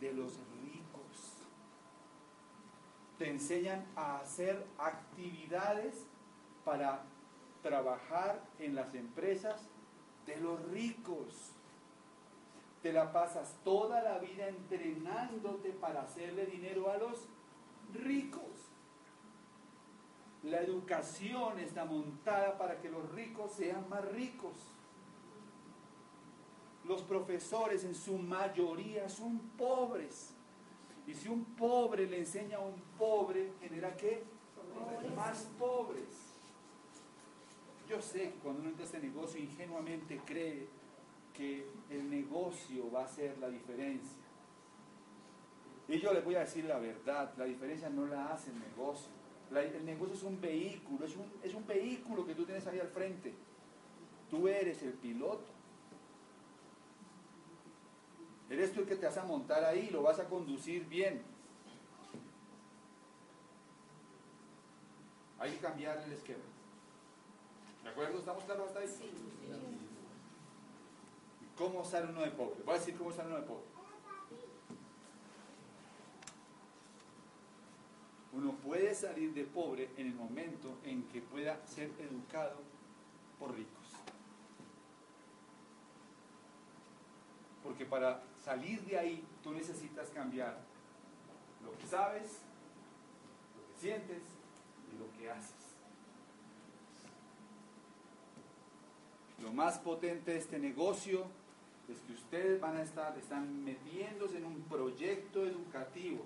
[0.00, 0.60] de los ricos
[3.20, 6.06] te enseñan a hacer actividades
[6.64, 7.02] para
[7.62, 9.68] trabajar en las empresas
[10.26, 11.52] de los ricos.
[12.82, 17.26] Te la pasas toda la vida entrenándote para hacerle dinero a los
[17.92, 18.70] ricos.
[20.42, 24.54] La educación está montada para que los ricos sean más ricos.
[26.84, 30.34] Los profesores en su mayoría son pobres.
[31.06, 34.22] Y si un pobre le enseña a un pobre, genera qué?
[35.14, 36.19] Más pobres.
[37.90, 40.68] Yo sé que cuando uno entra a este negocio ingenuamente cree
[41.34, 44.16] que el negocio va a ser la diferencia.
[45.88, 49.10] Y yo les voy a decir la verdad, la diferencia no la hace el negocio.
[49.50, 52.90] el negocio es un vehículo, es un, es un vehículo que tú tienes ahí al
[52.90, 53.34] frente.
[54.30, 55.50] Tú eres el piloto.
[58.48, 61.22] Eres tú el que te vas a montar ahí, lo vas a conducir bien.
[65.40, 66.49] Hay que cambiar el esquema.
[68.08, 68.88] ¿Estamos claros hasta ahí?
[68.88, 69.10] Sí.
[71.56, 72.62] ¿Cómo sale uno de pobre?
[72.64, 73.64] Voy a decir cómo sale uno de pobre.
[78.32, 82.56] Uno puede salir de pobre en el momento en que pueda ser educado
[83.38, 83.88] por ricos.
[87.62, 90.58] Porque para salir de ahí tú necesitas cambiar
[91.62, 92.38] lo que sabes,
[93.56, 94.22] lo que sientes
[94.90, 95.59] y lo que haces.
[99.42, 101.26] Lo más potente de este negocio
[101.88, 106.24] es que ustedes van a estar, están metiéndose en un proyecto educativo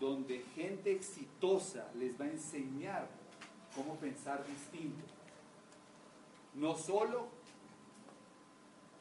[0.00, 3.08] donde gente exitosa les va a enseñar
[3.74, 5.04] cómo pensar distinto.
[6.54, 7.28] No solo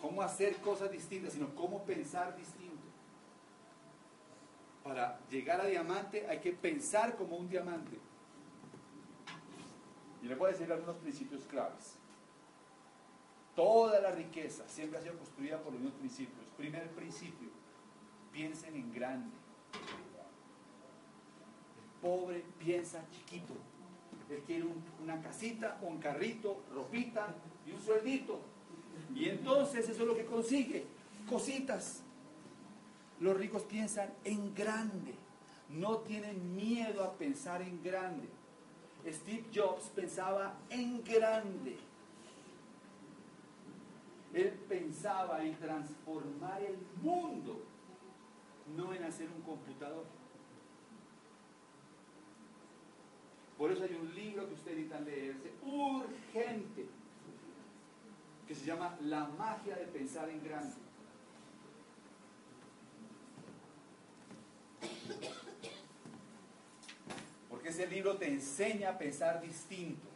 [0.01, 2.83] cómo hacer cosas distintas, sino cómo pensar distinto.
[4.83, 7.97] Para llegar a diamante hay que pensar como un diamante.
[10.21, 12.02] Y le voy a decir algunos principios claves.
[13.55, 16.45] Toda la riqueza siempre ha sido construida por los mismos principios.
[16.57, 17.49] Primer principio,
[18.31, 19.35] piensen en grande.
[21.77, 23.53] El pobre piensa chiquito.
[24.29, 24.65] Él quiere
[25.01, 27.35] una casita, un carrito, ropita
[27.67, 28.39] y un sueldito.
[29.13, 30.85] Y entonces eso es lo que consigue.
[31.29, 32.01] Cositas.
[33.19, 35.13] Los ricos piensan en grande.
[35.69, 38.27] No tienen miedo a pensar en grande.
[39.07, 41.77] Steve Jobs pensaba en grande.
[44.33, 47.63] Él pensaba en transformar el mundo,
[48.75, 50.05] no en hacer un computador.
[53.57, 56.87] Por eso hay un libro que ustedes necesitan leerse, urgente,
[58.47, 60.75] que se llama La magia de pensar en grande.
[67.49, 70.07] Porque ese libro te enseña a pensar distinto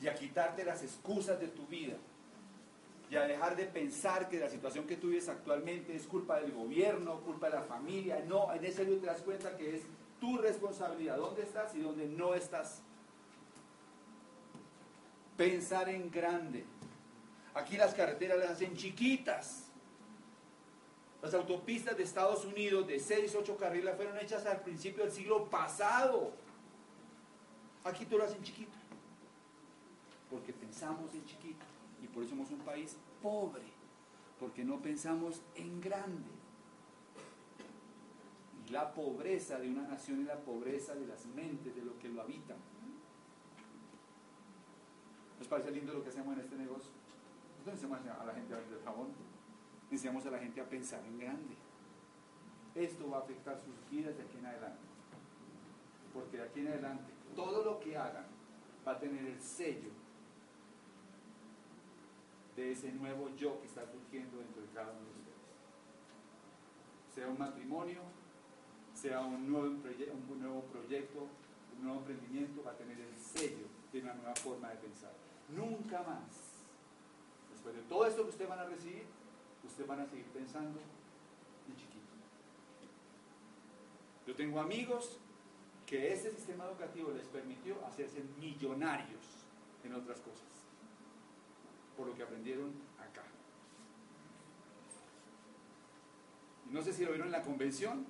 [0.00, 1.96] y a quitarte las excusas de tu vida
[3.12, 6.50] y a dejar de pensar que la situación que tú vives actualmente es culpa del
[6.52, 8.24] gobierno, culpa de la familia.
[8.26, 9.82] No, en ese libro te das cuenta que es
[10.18, 12.80] tu responsabilidad, dónde estás y dónde no estás.
[15.36, 16.64] Pensar en grande.
[17.52, 19.64] Aquí las carreteras las hacen chiquitas.
[21.20, 25.50] Las autopistas de Estados Unidos de 6, 8 carriles fueron hechas al principio del siglo
[25.50, 26.32] pasado.
[27.84, 28.72] Aquí tú lo hacen chiquito.
[30.30, 31.71] Porque pensamos en chiquito.
[32.02, 33.62] Y por eso somos un país pobre.
[34.40, 36.30] Porque no pensamos en grande.
[38.66, 42.08] Y la pobreza de una nación es la pobreza de las mentes, de lo que
[42.08, 42.56] lo habitan.
[45.38, 46.90] ¿Nos parece lindo lo que hacemos en este negocio?
[47.58, 49.08] Nosotros enseñamos a la gente a vender jabón.
[49.90, 51.56] Enseñamos a la gente a pensar en grande.
[52.74, 54.80] Esto va a afectar sus vidas de aquí en adelante.
[56.12, 58.26] Porque de aquí en adelante todo lo que hagan
[58.86, 59.90] va a tener el sello
[62.62, 65.32] de ese nuevo yo que está surgiendo dentro de cada uno de ustedes.
[67.14, 68.00] Sea un matrimonio,
[68.94, 71.26] sea un nuevo, un nuevo proyecto,
[71.76, 75.12] un nuevo emprendimiento, va a tener el sello de una nueva forma de pensar.
[75.48, 76.64] Nunca más,
[77.50, 79.04] después de todo esto que ustedes van a recibir,
[79.64, 80.78] ustedes van a seguir pensando
[81.68, 82.12] en chiquito.
[84.26, 85.18] Yo tengo amigos
[85.84, 89.20] que ese sistema educativo les permitió hacerse millonarios
[89.84, 90.46] en otras cosas,
[92.02, 93.22] por lo que aprendieron acá.
[96.68, 98.04] Y no sé si lo vieron en la convención,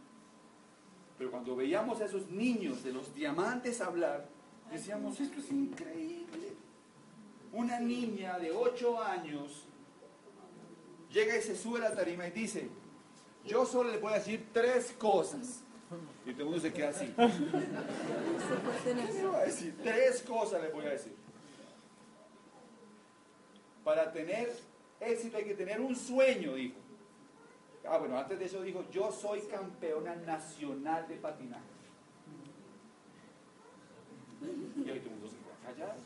[1.19, 4.27] pero cuando veíamos a esos niños de los diamantes hablar,
[4.71, 6.55] decíamos, esto es increíble.
[7.53, 9.65] Una niña de 8 años
[11.11, 12.71] llega y se sube a la tarima y dice,
[13.45, 15.65] yo solo le a decir tres cosas.
[16.25, 17.13] Y todo el mundo se queda así.
[18.87, 19.77] Le voy a decir?
[19.83, 21.13] Tres cosas le voy a decir.
[23.85, 24.53] Para tener
[25.01, 26.77] éxito hay que tener un sueño, dijo.
[27.89, 31.63] Ah, bueno, antes de eso dijo, yo soy campeona nacional de patinaje.
[34.41, 36.01] Y ahí todo el mundo se queda callado.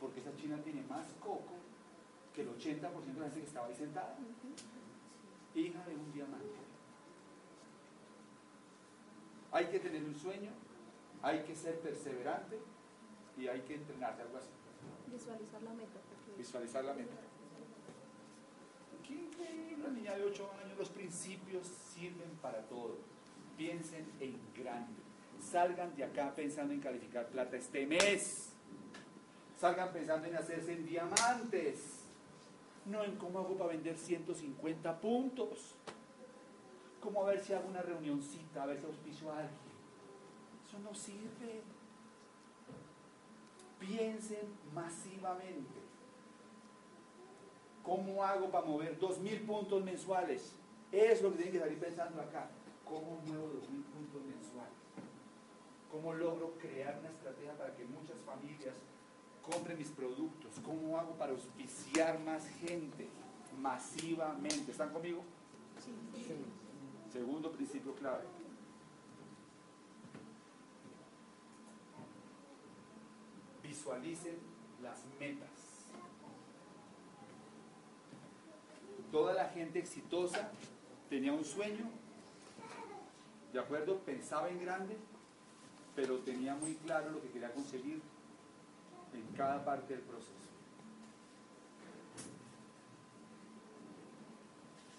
[0.00, 1.54] Porque esa china tiene más coco
[2.34, 4.16] que el 80% de la gente que estaba ahí sentada.
[5.54, 6.60] Hija de un diamante.
[9.52, 10.50] Hay que tener un sueño,
[11.22, 12.58] hay que ser perseverante
[13.36, 14.48] y hay que entrenarse, algo así.
[15.10, 15.98] Visualizar la meta.
[16.38, 17.16] Visualizar la meta.
[19.06, 22.96] Qué increíble, una niña de 8 años, los principios sirven para todo.
[23.56, 25.00] Piensen en grande.
[25.40, 28.50] Salgan de acá pensando en calificar plata este mes.
[29.58, 32.00] Salgan pensando en hacerse en diamantes.
[32.86, 35.74] No en cómo hago para vender 150 puntos.
[37.02, 39.58] Como a ver si hago una reunioncita, a ver si auspicio a alguien.
[40.66, 41.62] Eso no sirve.
[43.78, 45.89] Piensen masivamente.
[47.82, 50.52] ¿Cómo hago para mover 2.000 puntos mensuales?
[50.92, 52.48] Es lo que tienen que salir pensando acá.
[52.84, 54.74] ¿Cómo muevo 2.000 puntos mensuales?
[55.90, 58.74] ¿Cómo logro crear una estrategia para que muchas familias
[59.42, 60.52] compren mis productos?
[60.64, 63.08] ¿Cómo hago para auspiciar más gente
[63.58, 64.70] masivamente?
[64.70, 65.22] ¿Están conmigo?
[65.78, 66.36] Sí.
[67.12, 68.24] Segundo principio clave.
[73.62, 74.38] Visualicen
[74.82, 75.59] las metas.
[79.10, 80.50] Toda la gente exitosa
[81.08, 81.84] tenía un sueño,
[83.52, 83.98] ¿de acuerdo?
[83.98, 84.96] Pensaba en grande,
[85.96, 88.00] pero tenía muy claro lo que quería conseguir
[89.12, 90.30] en cada parte del proceso.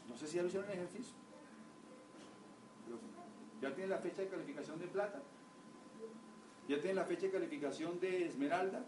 [0.09, 1.13] No sé si ya lo hicieron el ejercicio.
[3.61, 5.21] ¿Ya tienen la fecha de calificación de plata?
[6.67, 8.83] ¿Ya tienen la fecha de calificación de esmeralda?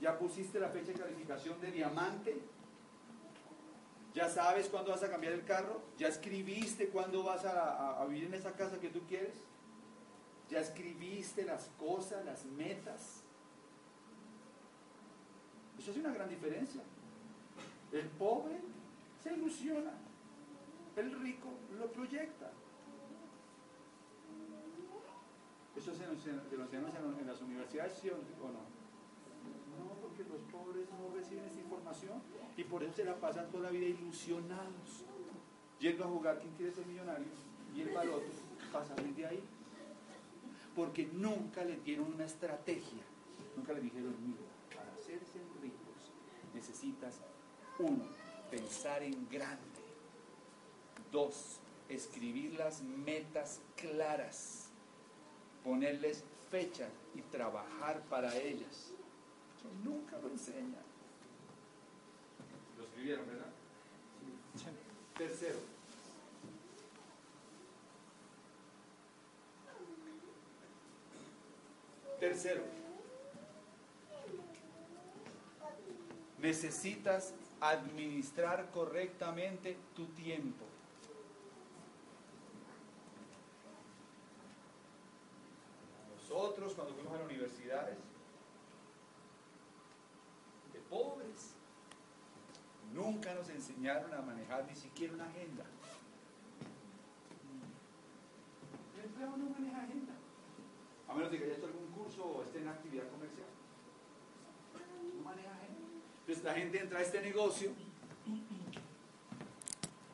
[0.00, 2.40] ¿Ya pusiste la fecha de calificación de diamante?
[4.16, 5.82] ¿Ya sabes cuándo vas a cambiar el carro?
[5.98, 9.34] ¿Ya escribiste cuándo vas a, vivir en esa casa que tú quieres?
[10.48, 13.22] ¿Ya escribiste las cosas, las metas?
[15.78, 16.80] Eso es una gran diferencia.
[17.92, 18.58] El pobre
[19.22, 19.92] se ilusiona,
[20.96, 22.50] el rico lo proyecta.
[25.76, 28.75] ¿Eso se nos, enseñan en las universidades, sí o no?
[30.16, 32.22] Porque los pobres no reciben esa información
[32.56, 35.04] y por eso se la pasan toda la vida ilusionados,
[35.78, 37.26] yendo a jugar quién quiere ser millonario
[37.74, 38.24] y el baloto
[38.72, 39.44] pasa de ahí.
[40.74, 43.02] Porque nunca le dieron una estrategia,
[43.56, 44.40] nunca le dijeron, mira,
[44.74, 46.12] para hacerse ricos
[46.54, 47.20] necesitas,
[47.78, 48.04] uno,
[48.50, 49.62] pensar en grande,
[51.12, 51.58] dos,
[51.90, 54.70] escribir las metas claras,
[55.62, 58.95] ponerles fechas y trabajar para ellas
[59.84, 60.78] nunca lo enseña.
[62.76, 63.50] Lo escribieron, ¿verdad?
[65.16, 65.58] Tercero.
[72.20, 72.62] Tercero.
[76.38, 80.64] Necesitas administrar correctamente tu tiempo.
[86.16, 87.96] Nosotros cuando fuimos a las universidades
[90.88, 91.54] pobres.
[92.96, 95.64] Nunca nos enseñaron a manejar ni siquiera una agenda.
[98.96, 100.14] El empleado no maneja agenda.
[101.06, 103.48] A menos de que haya hecho algún curso o esté en actividad comercial.
[105.14, 105.88] No maneja agenda.
[106.20, 107.70] Entonces la gente entra a este negocio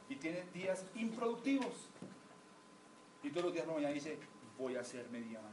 [0.08, 1.88] y tiene días improductivos.
[3.22, 4.18] Y todos los días no mañana dice,
[4.58, 5.48] voy a ser diamante.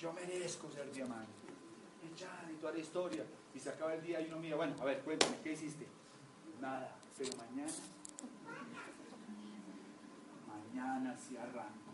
[0.00, 1.30] Yo merezco ser diamante.
[2.02, 3.24] Y ya, y toda la historia
[3.54, 5.86] y se acaba el día y uno mira, bueno, a ver, cuéntame, ¿qué hiciste?
[6.60, 7.72] Nada, pero mañana,
[10.46, 11.92] mañana sí arranco.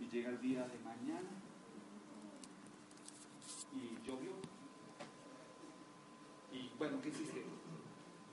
[0.00, 1.28] Y llega el día de mañana
[3.72, 4.32] y llovió.
[6.52, 7.44] Y bueno, ¿qué hiciste?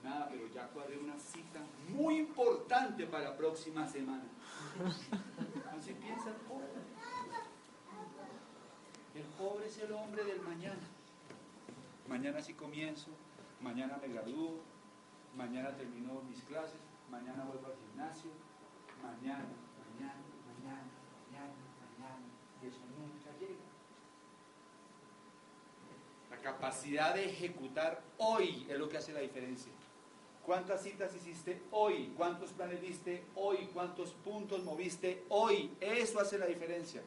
[0.03, 4.23] Nada, pero ya cuadré una cita muy importante para la próxima semana.
[5.77, 6.67] Así piensa el pobre.
[9.13, 10.79] El pobre es el hombre del mañana
[12.11, 13.07] mañana sí comienzo,
[13.61, 14.59] mañana me gradúo,
[15.35, 16.79] mañana termino mis clases,
[17.09, 18.31] mañana vuelvo al gimnasio,
[19.01, 19.45] mañana,
[19.79, 20.83] mañana, mañana,
[21.27, 22.25] mañana, mañana,
[22.61, 23.61] y eso nunca llega.
[26.29, 29.71] La capacidad de ejecutar hoy es lo que hace la diferencia.
[30.45, 32.13] ¿Cuántas citas hiciste hoy?
[32.17, 33.69] ¿Cuántos planes viste hoy?
[33.73, 35.71] ¿Cuántos puntos moviste hoy?
[35.79, 37.03] Eso hace la diferencia.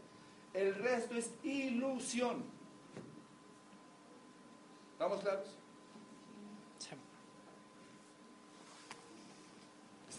[0.53, 2.45] El resto es ilusión.
[4.93, 5.49] ¿Estamos claros?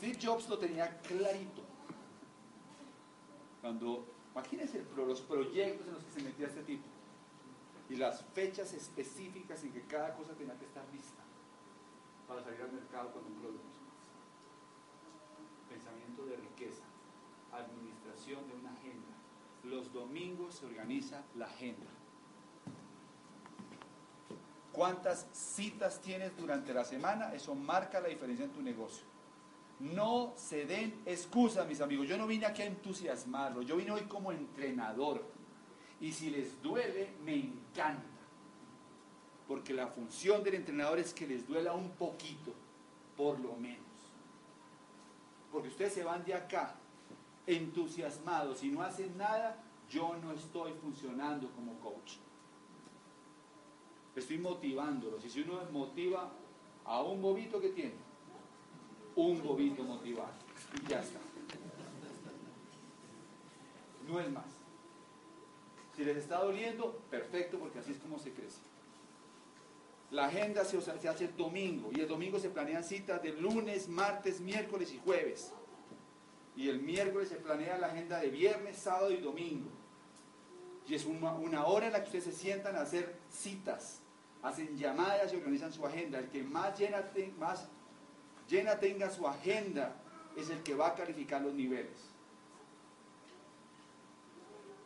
[0.05, 1.63] Steve Jobs lo tenía clarito.
[3.59, 6.83] Cuando, imagínense los proyectos en los que se metía este tipo
[7.89, 11.23] y las fechas específicas en que cada cosa tenía que estar lista
[12.27, 13.79] para salir al mercado con un producto.
[15.69, 16.83] Pensamiento de riqueza,
[17.51, 19.07] administración de una agenda.
[19.63, 21.87] Los domingos se organiza la agenda
[24.71, 29.14] cuántas citas tienes durante la semana, eso marca la diferencia en tu negocio.
[29.79, 32.07] No se den excusas, mis amigos.
[32.07, 35.23] Yo no vine aquí a entusiasmarlo, yo vine hoy como entrenador.
[35.99, 38.03] Y si les duele, me encanta.
[39.47, 42.53] Porque la función del entrenador es que les duela un poquito,
[43.15, 43.79] por lo menos.
[45.51, 46.75] Porque ustedes se van de acá
[47.47, 52.17] entusiasmados y no hacen nada, yo no estoy funcionando como coach.
[54.15, 55.23] Estoy motivándolos.
[55.25, 56.31] Y si uno motiva
[56.85, 58.04] a un bobito que tiene,
[59.15, 60.33] un bobito motivado.
[60.73, 61.19] Y ya está.
[64.07, 64.45] No es más.
[65.95, 68.59] Si les está doliendo, perfecto, porque así es como se crece.
[70.11, 74.39] La agenda se, hace el domingo y el domingo se planean citas de lunes, martes,
[74.39, 75.51] miércoles y jueves.
[76.55, 79.69] Y el miércoles se planea la agenda de viernes, sábado y domingo.
[80.87, 84.01] Y es una, una hora en la que ustedes se sientan a hacer citas
[84.45, 86.19] hacen llamadas y organizan su agenda.
[86.19, 87.03] El que más llena,
[87.39, 87.67] más
[88.49, 89.95] llena tenga su agenda
[90.35, 91.97] es el que va a calificar los niveles.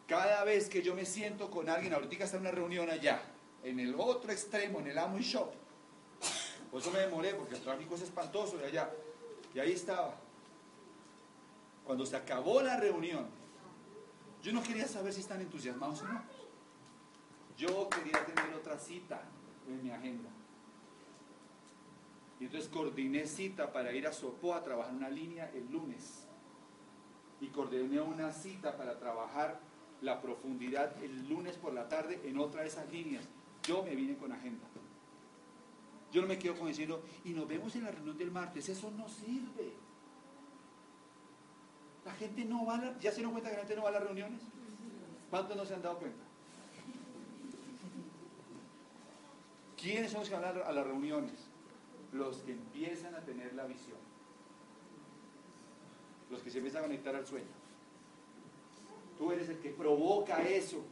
[0.07, 3.21] Cada vez que yo me siento con alguien, ahorita está en una reunión allá,
[3.63, 5.53] en el otro extremo, en el Amway Shop,
[6.71, 8.91] por eso me demoré, porque el tráfico es espantoso de allá.
[9.53, 10.15] Y ahí estaba.
[11.83, 13.27] Cuando se acabó la reunión,
[14.43, 16.23] yo no quería saber si están entusiasmados o no.
[17.57, 19.21] Yo quería tener otra cita
[19.67, 20.29] en mi agenda.
[22.39, 26.25] Y entonces coordiné cita para ir a Sopó a trabajar una línea el lunes.
[27.41, 29.59] Y coordiné una cita para trabajar
[30.01, 33.25] la profundidad el lunes por la tarde en otra de esas líneas.
[33.63, 34.65] Yo me vine con agenda.
[36.11, 38.67] Yo no me quedo con diciendo, y nos vemos en la reunión del martes.
[38.69, 39.73] Eso no sirve.
[42.05, 43.89] La gente no va a la, ¿Ya se dieron cuenta que la gente no va
[43.89, 44.41] a las reuniones?
[45.29, 46.23] ¿Cuántos no se han dado cuenta?
[49.77, 51.48] ¿Quiénes son los que van a las reuniones?
[52.11, 53.97] Los que empiezan a tener la visión.
[56.29, 57.47] Los que se empiezan a conectar al sueño.
[59.17, 60.83] Tú eres el que provoca eso.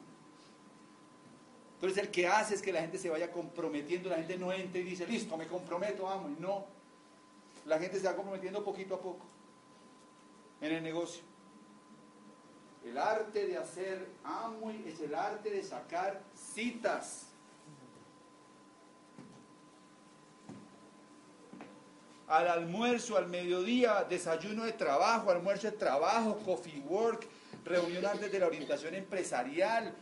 [1.79, 4.09] Tú eres el que hace que la gente se vaya comprometiendo.
[4.09, 6.31] La gente no entra y dice, listo, me comprometo, vamos.
[6.37, 6.65] Y no.
[7.65, 9.25] La gente se va comprometiendo poquito a poco
[10.61, 11.21] en el negocio.
[12.85, 17.26] El arte de hacer Amway es el arte de sacar citas.
[22.27, 27.25] Al almuerzo, al mediodía, desayuno de trabajo, almuerzo de trabajo, coffee work,
[27.63, 29.95] reunión antes de la orientación empresarial,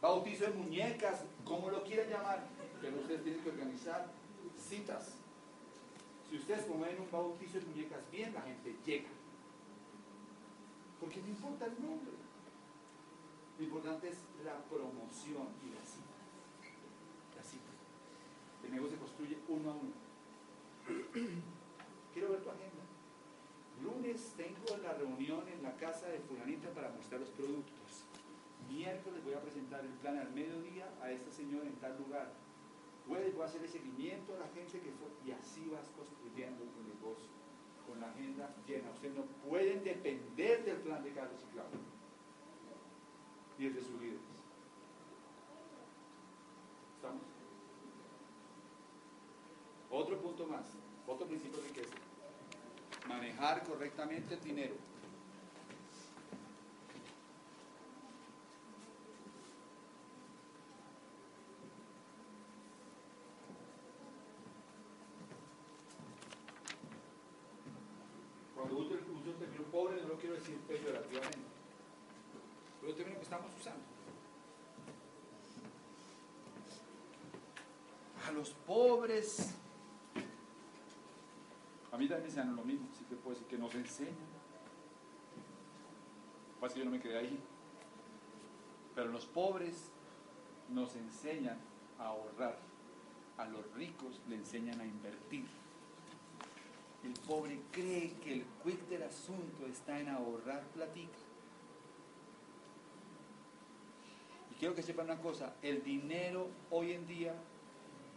[0.00, 2.42] bautizo de muñecas, como lo quieran llamar,
[2.80, 4.06] pero ustedes tienen que organizar
[4.58, 5.12] citas.
[6.30, 9.08] Si ustedes promueven un bautizo de muñecas bien, la gente llega.
[10.98, 12.12] Porque no importa el nombre.
[13.58, 15.72] Lo importante es la promoción y
[18.74, 19.92] negocio se construye uno a uno.
[22.12, 22.82] Quiero ver tu agenda.
[23.82, 28.04] Lunes tengo la reunión en la casa de fulanita para mostrar los productos.
[28.68, 32.32] Miércoles voy a presentar el plan al mediodía a esta señora en tal lugar
[33.06, 37.28] Puedes hacer el seguimiento a la gente que fue y así vas construyendo tu negocio
[37.86, 38.90] con la agenda llena.
[38.90, 41.80] Ustedes no pueden depender del plan de Carlos y Claudio
[43.58, 44.33] y de sus líderes.
[49.96, 50.66] Otro punto más,
[51.06, 51.94] otro principio de riqueza.
[53.08, 54.74] Manejar correctamente el dinero.
[69.74, 71.38] pobre no lo quiero decir peyorativamente,
[72.80, 73.82] pero el término que estamos usando.
[78.24, 79.54] A los pobres,
[82.22, 84.14] enseñan lo mismo, sí que puedo decir que nos enseñan.
[86.60, 87.38] Pasa que yo no me quedé ahí.
[88.94, 89.90] Pero los pobres
[90.70, 91.58] nos enseñan
[91.98, 92.58] a ahorrar,
[93.38, 95.46] a los ricos le enseñan a invertir.
[97.02, 101.18] El pobre cree que el quick del asunto está en ahorrar platica.
[104.50, 107.34] Y quiero que sepan una cosa, el dinero hoy en día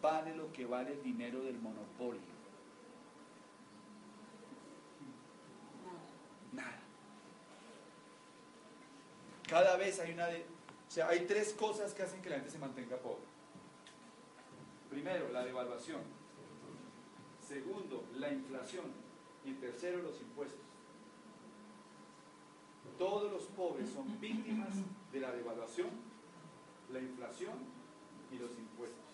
[0.01, 2.36] vale lo que vale el dinero del monopolio.
[9.47, 10.45] Cada vez hay una de,
[10.87, 13.23] o sea, hay tres cosas que hacen que la gente se mantenga pobre.
[14.89, 16.01] Primero, la devaluación.
[17.47, 18.85] Segundo, la inflación.
[19.45, 20.59] Y tercero, los impuestos.
[22.97, 24.73] Todos los pobres son víctimas
[25.11, 25.89] de la devaluación,
[26.91, 27.53] la inflación
[28.31, 29.05] y los impuestos.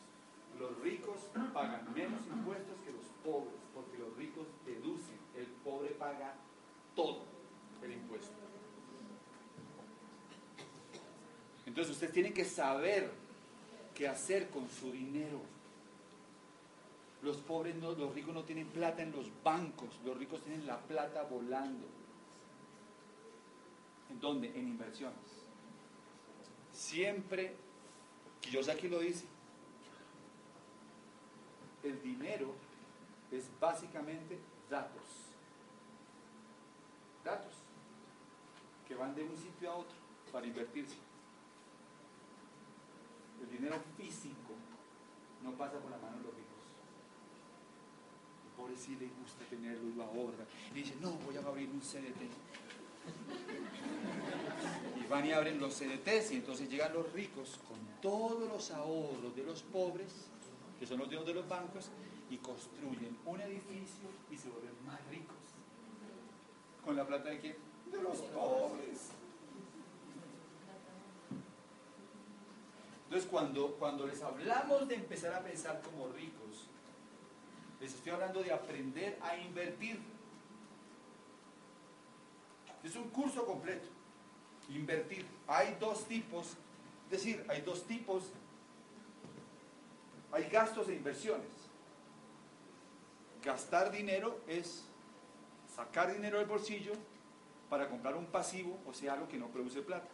[0.57, 1.17] Los ricos
[1.53, 6.35] pagan menos impuestos que los pobres, porque los ricos deducen, el pobre paga
[6.95, 7.25] todo
[7.83, 8.43] el impuesto.
[11.73, 13.09] Entonces ustedes tienen que saber
[13.95, 15.41] qué hacer con su dinero.
[17.23, 20.79] Los pobres, no, los ricos no tienen plata en los bancos, los ricos tienen la
[20.81, 21.87] plata volando.
[24.11, 24.49] ¿En dónde?
[24.49, 25.17] En inversiones.
[26.71, 27.55] Siempre,
[28.41, 29.25] Kiyosaki lo dice,
[31.81, 32.53] el dinero
[33.31, 34.37] es básicamente
[34.69, 35.01] datos.
[37.25, 37.53] Datos
[38.87, 39.95] que van de un sitio a otro
[40.31, 41.12] para invertirse.
[43.43, 44.55] El dinero físico
[45.43, 46.53] no pasa por la mano de los ricos
[48.55, 50.45] pobre sí le gusta tenerlo y lo ahorra.
[50.71, 52.21] Y dice, no, voy a abrir un CDT.
[55.01, 59.35] Y van y abren los CDTs y entonces llegan los ricos con todos los ahorros
[59.35, 60.27] de los pobres,
[60.79, 61.89] que son los dios de los bancos,
[62.29, 65.35] y construyen un edificio y se vuelven más ricos.
[66.85, 67.55] ¿Con la plata de quién?
[67.91, 69.09] De los pobres.
[73.33, 76.67] Cuando, cuando les hablamos de empezar a pensar como ricos,
[77.81, 79.99] les estoy hablando de aprender a invertir.
[82.83, 83.87] Es un curso completo.
[84.69, 85.25] Invertir.
[85.47, 86.45] Hay dos tipos,
[87.05, 88.25] es decir, hay dos tipos.
[90.31, 91.49] Hay gastos e inversiones.
[93.43, 94.83] Gastar dinero es
[95.75, 96.93] sacar dinero del bolsillo
[97.67, 100.09] para comprar un pasivo, o sea, algo que no produce plata.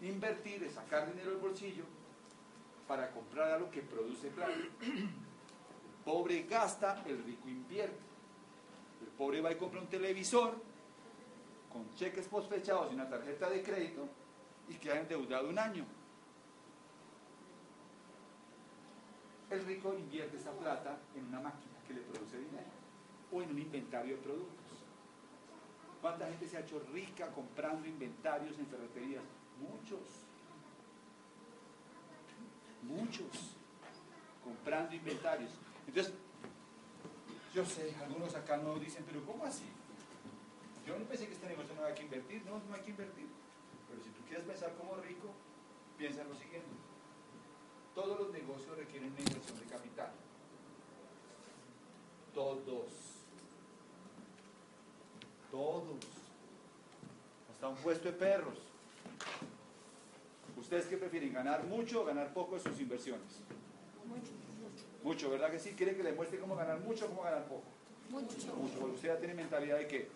[0.00, 1.84] Invertir es sacar dinero del bolsillo
[2.86, 4.52] para comprar algo que produce plata.
[4.52, 5.08] El
[6.04, 7.98] pobre gasta, el rico invierte.
[9.02, 10.54] El pobre va y compra un televisor
[11.72, 14.08] con cheques postfechados y una tarjeta de crédito
[14.68, 15.84] y queda endeudado un año.
[19.50, 22.66] El rico invierte esa plata en una máquina que le produce dinero
[23.32, 24.66] o en un inventario de productos.
[26.00, 29.22] ¿Cuánta gente se ha hecho rica comprando inventarios en ferreterías?
[29.60, 30.25] Muchos.
[32.86, 33.56] Muchos.
[34.42, 35.50] Comprando inventarios.
[35.86, 36.12] Entonces,
[37.54, 39.64] yo sé, algunos acá no dicen, pero ¿cómo así?
[40.86, 42.44] Yo no pensé que este negocio no había que invertir.
[42.44, 43.26] No, no hay que invertir.
[43.88, 45.30] Pero si tú quieres pensar como rico,
[45.98, 46.68] piensa en lo siguiente.
[47.94, 50.10] Todos los negocios requieren una inversión de capital.
[52.34, 52.92] Todos.
[55.50, 56.04] Todos.
[57.50, 58.58] Hasta un puesto de perros.
[60.56, 61.32] ¿Ustedes qué prefieren?
[61.32, 63.42] ¿Ganar mucho o ganar poco de sus inversiones?
[64.06, 64.32] Mucho.
[65.02, 65.74] Mucho, ¿verdad que sí?
[65.76, 67.64] ¿Quieren que le muestre cómo ganar mucho o cómo ganar poco?
[68.10, 68.36] Mucho.
[68.56, 70.08] Mucho, porque usted ya tiene mentalidad de que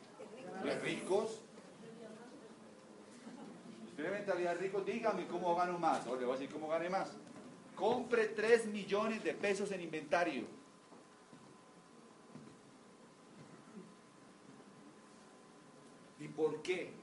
[0.64, 1.41] de ricos.
[3.95, 6.07] Tiene mentalidad de ricos, dígame cómo gano más.
[6.07, 7.12] O le voy a decir cómo gane más.
[7.76, 10.45] Compre 3 millones de pesos en inventario.
[16.18, 16.99] ¿Y por qué?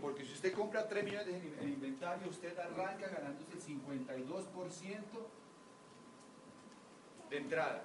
[0.00, 1.28] Porque si usted compra 3 millones
[1.60, 5.00] en inventario, usted arranca ganándose el 52%
[7.28, 7.82] de entrada,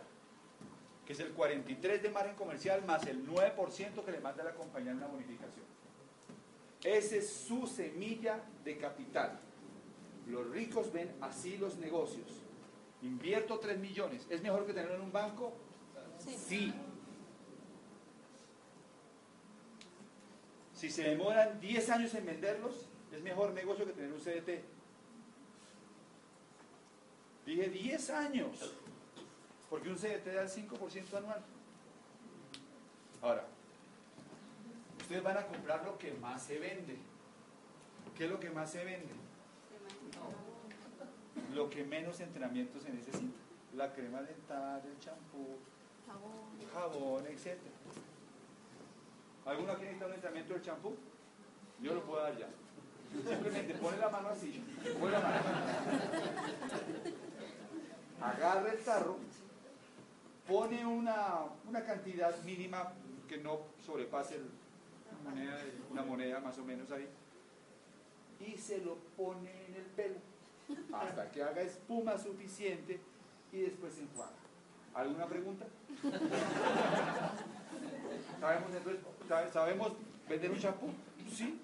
[1.06, 4.92] que es el 43% de margen comercial más el 9% que le manda la compañía
[4.92, 5.66] en la bonificación.
[6.84, 9.40] Esa es su semilla de capital.
[10.28, 12.28] Los ricos ven así los negocios.
[13.02, 14.26] Invierto 3 millones.
[14.30, 15.54] ¿Es mejor que tenerlo en un banco?
[16.20, 16.38] Sí.
[16.38, 16.74] sí.
[20.86, 24.64] Si se demoran 10 años en venderlos, es mejor negocio que tener un CDT.
[27.44, 28.76] Dije 10 años,
[29.68, 31.42] porque un CDT da el 5% anual.
[33.20, 33.48] Ahora,
[35.02, 37.00] ustedes van a comprar lo que más se vende.
[38.16, 39.10] ¿Qué es lo que más se vende?
[41.56, 43.40] Lo que menos entrenamiento se necesita.
[43.74, 45.58] La crema dental, el champú,
[46.06, 47.58] jabón, jabón etc.
[49.46, 50.96] ¿Alguno aquí necesita un entrenamiento del champú?
[51.82, 52.48] Yo lo puedo dar ya.
[53.28, 54.64] Simplemente pone la mano así.
[58.22, 59.18] Agarra el tarro,
[60.48, 62.94] pone una, una cantidad mínima
[63.28, 64.40] que no sobrepase
[65.22, 65.60] una moneda,
[65.92, 67.08] una moneda más o menos ahí,
[68.40, 70.18] y se lo pone en el pelo
[70.94, 73.00] hasta que haga espuma suficiente
[73.52, 74.34] y después se enjuaga.
[74.96, 75.68] ¿Alguna pregunta?
[78.40, 79.94] ¿Sabemos, entonces, ¿Sabemos
[80.30, 80.88] vender un champú?
[81.32, 81.60] Sí.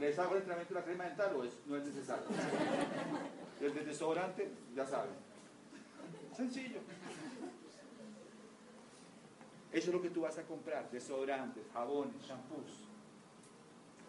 [0.00, 2.24] ¿Les hago el entrenamiento de la crema dental o es, no es necesario?
[3.60, 5.12] El de desodorante, ya saben.
[6.34, 6.80] Sencillo.
[9.70, 12.88] Eso es lo que tú vas a comprar, desodorantes, jabones, champús,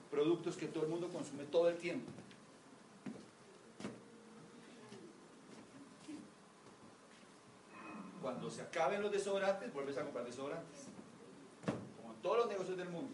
[0.10, 2.10] productos que todo el mundo consume todo el tiempo.
[8.22, 10.88] Cuando se acaben los desodorantes, vuelves a comprar desodorantes.
[12.22, 13.14] Todos los negocios del mundo.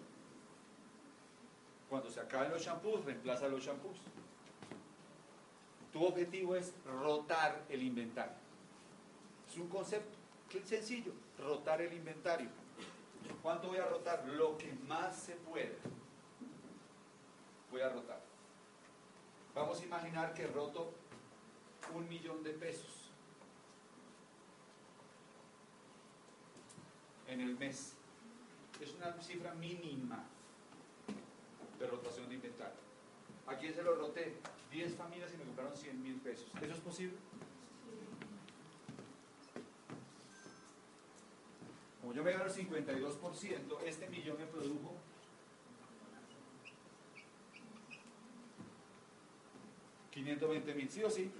[1.89, 3.97] Cuando se acaben los champús, reemplaza los champús.
[5.93, 8.36] Tu objetivo es rotar el inventario.
[9.49, 10.18] Es un concepto
[10.66, 12.49] sencillo, rotar el inventario.
[13.41, 14.26] ¿Cuánto voy a rotar?
[14.28, 15.76] Lo que más se pueda.
[17.72, 18.22] Voy a rotar.
[19.53, 20.93] Vamos a imaginar que roto
[21.93, 23.12] un millón de pesos
[27.28, 27.96] en el mes.
[28.80, 30.23] Es una cifra mínima
[31.80, 32.78] de rotación de inventario.
[33.47, 34.36] ¿A quién se lo roté?
[34.71, 36.47] 10 familias y me compraron 100 mil pesos.
[36.61, 37.17] ¿Eso es posible?
[42.01, 44.95] Como yo me gano el 52%, este millón me produjo
[50.17, 50.89] ¿520 mil?
[50.89, 51.32] ¿Sí o sí?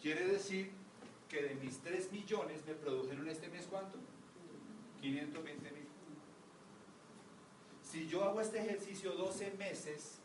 [0.00, 0.70] Quiere decir
[1.28, 3.98] que de mis 3 millones me produjeron este mes cuánto?
[5.04, 5.86] 520 mil.
[7.82, 10.18] Si yo hago este ejercicio 12 meses,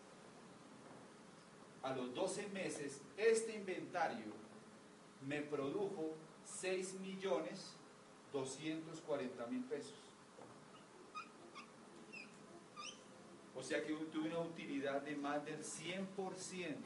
[1.83, 4.31] a los 12 meses, este inventario
[5.27, 6.15] me produjo
[6.45, 7.73] 6 millones
[8.31, 9.95] 240 mil pesos.
[13.55, 16.77] O sea que tuve una utilidad de más del 100%.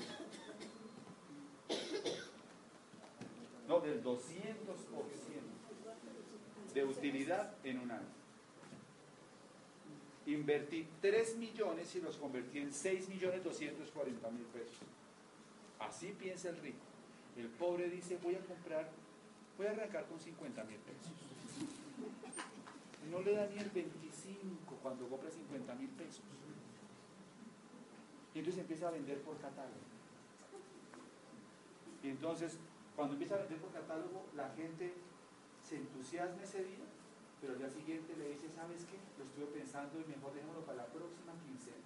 [3.68, 5.33] No, del 200%.
[6.74, 8.24] De utilidad en un año.
[10.26, 14.78] Invertí 3 millones y los convertí en 6 millones 240 mil pesos.
[15.80, 16.80] Así piensa el rico.
[17.38, 18.90] El pobre dice, voy a comprar,
[19.58, 21.12] voy a arrancar con 50 mil pesos.
[23.12, 26.24] No le da ni el 25 cuando compra 50 mil pesos.
[28.34, 29.76] Y entonces empieza a vender por catálogo.
[32.02, 32.58] Y entonces,
[32.96, 34.94] cuando empieza a vender por catálogo, la gente
[35.74, 36.86] se entusiasma ese día,
[37.42, 39.02] pero al día siguiente le dice, ¿sabes qué?
[39.18, 41.82] Lo estuve pensando y mejor dejémoslo para la próxima quincena.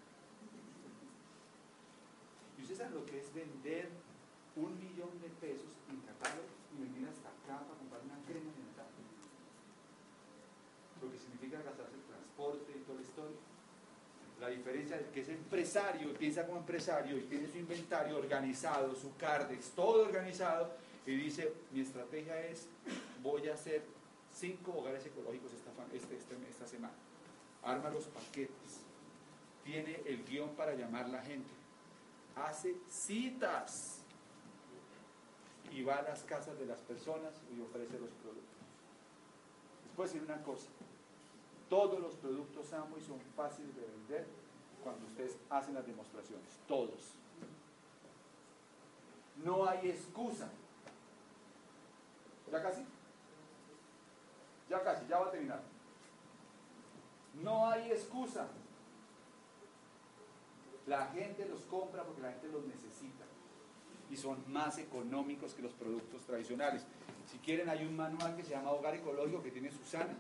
[2.58, 3.88] Y ustedes saben lo que es vender
[4.60, 8.92] un millón de pesos en y venir hasta acá para comprar una crema dental.
[11.00, 13.40] Lo que significa gastarse el transporte y toda la historia.
[14.42, 19.16] La diferencia es que es empresario, piensa como empresario y tiene su inventario organizado, su
[19.16, 20.76] cardex, todo organizado,
[21.08, 22.68] y dice, mi estrategia es,
[23.24, 23.82] voy a hacer
[24.34, 26.94] cinco hogares ecológicos esta, este, este, esta semana.
[27.64, 28.82] Arma los paquetes,
[29.64, 31.50] tiene el guion para llamar la gente,
[32.36, 34.02] hace citas
[35.72, 38.58] y va a las casas de las personas y ofrece los productos.
[39.86, 40.68] Les puedo decir una cosa,
[41.70, 44.28] todos los productos Amway son fáciles de vender
[44.84, 47.14] cuando ustedes hacen las demostraciones, todos.
[49.44, 50.50] No hay excusa.
[52.52, 52.86] ¿Ya casi?
[54.70, 55.62] Ya casi, ya va a terminar.
[57.42, 58.48] No hay excusa.
[60.86, 63.26] La gente los compra porque la gente los necesita
[64.10, 66.84] y son más económicos que los productos tradicionales.
[67.30, 70.16] Si quieren, hay un manual que se llama Hogar Ecológico que tiene Susana,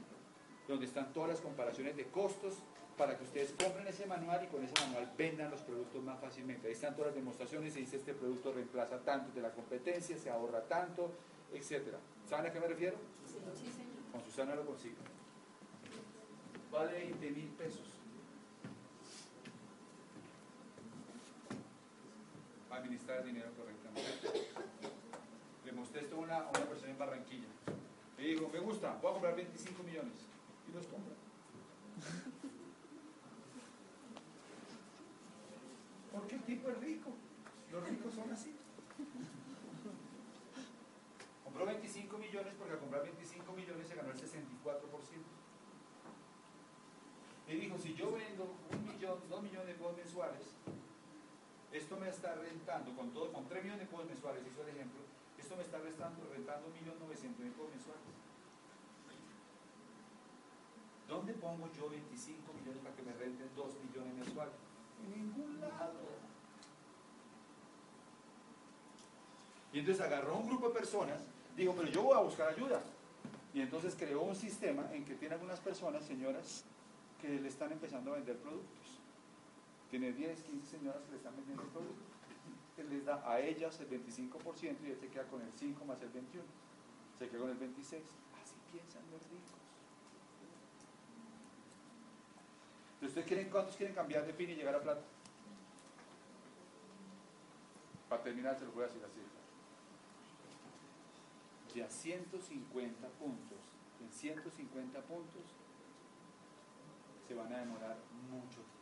[0.67, 2.55] donde están todas las comparaciones de costos
[2.97, 6.67] para que ustedes compren ese manual y con ese manual vendan los productos más fácilmente.
[6.67, 10.30] Ahí están todas las demostraciones, se dice este producto reemplaza tanto de la competencia, se
[10.30, 11.11] ahorra tanto,
[11.53, 11.95] etc.
[12.28, 12.97] ¿Saben a qué me refiero?
[13.25, 13.88] Sí, señor.
[14.11, 14.97] Con Susana lo consigo.
[16.71, 17.97] Vale 20 mil pesos.
[22.78, 24.47] administrar el dinero correctamente.
[25.65, 27.47] Le mostré esto a una, una persona en Barranquilla.
[28.17, 30.13] Le digo, me gusta, voy a comprar 25 millones.
[30.69, 31.13] Y los compra.
[36.13, 37.11] Porque el tipo es rico.
[37.71, 38.55] Los ricos son así.
[41.43, 42.17] Compró 25
[42.48, 44.48] millones porque al comprar 25 millones se ganó el 64%.
[47.48, 50.41] Y dijo, si yo vendo un millón, dos millones de bonos mensuales,
[51.72, 55.00] esto me está rentando, con todo, con 3 millones de pesos mensuales, hizo el ejemplo,
[55.38, 58.04] esto me está restando, rentando 1.900.000 pesos mensuales.
[61.08, 64.54] ¿Dónde pongo yo 25 millones para que me renten 2 millones mensuales?
[65.04, 66.00] En ningún lado.
[69.72, 71.22] Y entonces agarró un grupo de personas,
[71.58, 72.82] dijo, pero yo voy a buscar ayuda.
[73.53, 76.64] Y entonces creó un sistema en que tiene algunas personas, señoras,
[77.20, 78.99] que le están empezando a vender productos.
[79.89, 82.03] Tiene 10, 15 señoras que le están vendiendo el producto.
[82.78, 85.99] Él les da a ellas el 25% y él se queda con el 5 más
[86.01, 86.45] el 21.
[87.18, 88.03] Se queda con el 26.
[88.03, 89.58] Así piensan los ricos.
[93.01, 95.01] ¿Ustedes quieren, cuántos quieren cambiar de fin y llegar a plata?
[98.10, 99.36] Para terminar, se lo voy a decir así.
[101.78, 103.59] De a 150 puntos,
[104.01, 105.43] en 150 puntos,
[107.28, 107.97] se van a demorar
[108.32, 108.78] mucho tiempo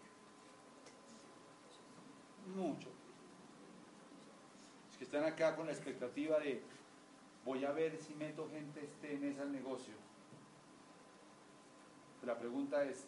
[2.55, 2.87] mucho.
[4.89, 6.61] Es que están acá con la expectativa de
[7.43, 9.93] voy a ver si meto gente este mes al negocio.
[12.25, 13.07] la pregunta es,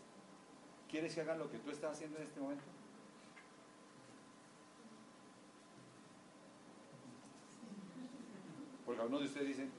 [0.89, 2.76] ¿quieres que hagan lo que tú estás haciendo en este momento?
[8.97, 9.71] Porque algunos de ustedes dicen,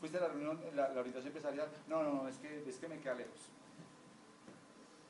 [0.00, 2.88] fuiste a la reunión, la, la orientación empresarial, no, no, no, es que, es que
[2.88, 3.52] me queda lejos.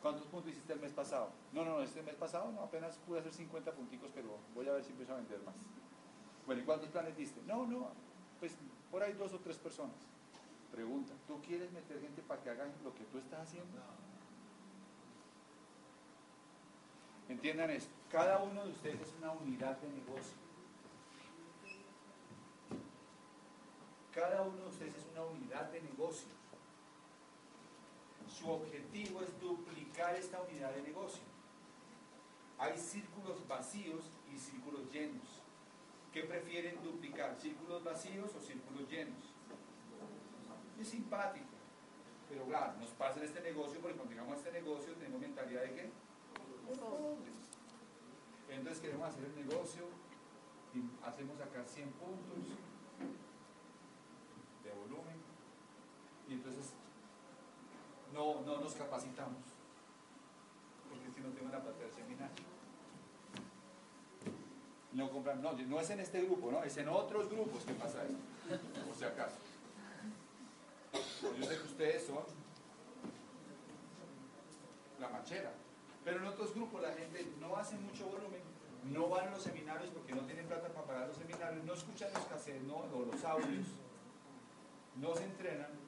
[0.02, 1.30] ¿Cuántos puntos hiciste el mes pasado?
[1.54, 4.72] No, no, no, este mes pasado no, apenas pude hacer 50 punticos, pero voy a
[4.72, 5.56] ver si empiezo a vender más.
[6.44, 7.40] Bueno, ¿y cuántos planes diste?
[7.46, 7.88] No, no,
[8.38, 8.52] pues
[8.90, 9.96] por ahí dos o tres personas.
[10.70, 13.80] Pregunta, ¿tú quieres meter gente para que hagan lo que tú estás haciendo?
[17.30, 20.45] Entiendan esto, cada uno de ustedes es una unidad de negocio.
[24.16, 26.30] Cada uno de ustedes es una unidad de negocio.
[28.26, 31.22] Su objetivo es duplicar esta unidad de negocio.
[32.56, 35.42] Hay círculos vacíos y círculos llenos.
[36.14, 37.36] ¿Qué prefieren duplicar?
[37.38, 39.34] ¿Círculos vacíos o círculos llenos?
[40.80, 41.44] Es simpático.
[42.30, 45.60] Pero claro, nos pasa en este negocio porque cuando llegamos a este negocio tenemos mentalidad
[45.60, 45.90] de qué?
[48.48, 49.84] Entonces queremos hacer el negocio
[50.74, 52.56] y hacemos acá 100 puntos
[54.66, 55.16] de volumen
[56.28, 56.72] y entonces
[58.12, 59.42] no, no nos capacitamos.
[60.88, 62.44] Porque si no tengo la plata del seminario.
[64.92, 66.62] No compran, no, no es en este grupo, ¿no?
[66.62, 68.16] Es en otros grupos que pasa eso.
[68.86, 69.36] Por si acaso.
[71.38, 72.24] Yo sé que ustedes son
[75.00, 75.52] la machera.
[76.04, 78.40] Pero en otros grupos la gente no hace mucho volumen,
[78.84, 82.08] no van a los seminarios porque no tienen plata para pagar los seminarios, no escuchan
[82.14, 82.76] los cassettes ¿no?
[82.76, 83.66] o los audios,
[84.94, 85.85] no se entrenan,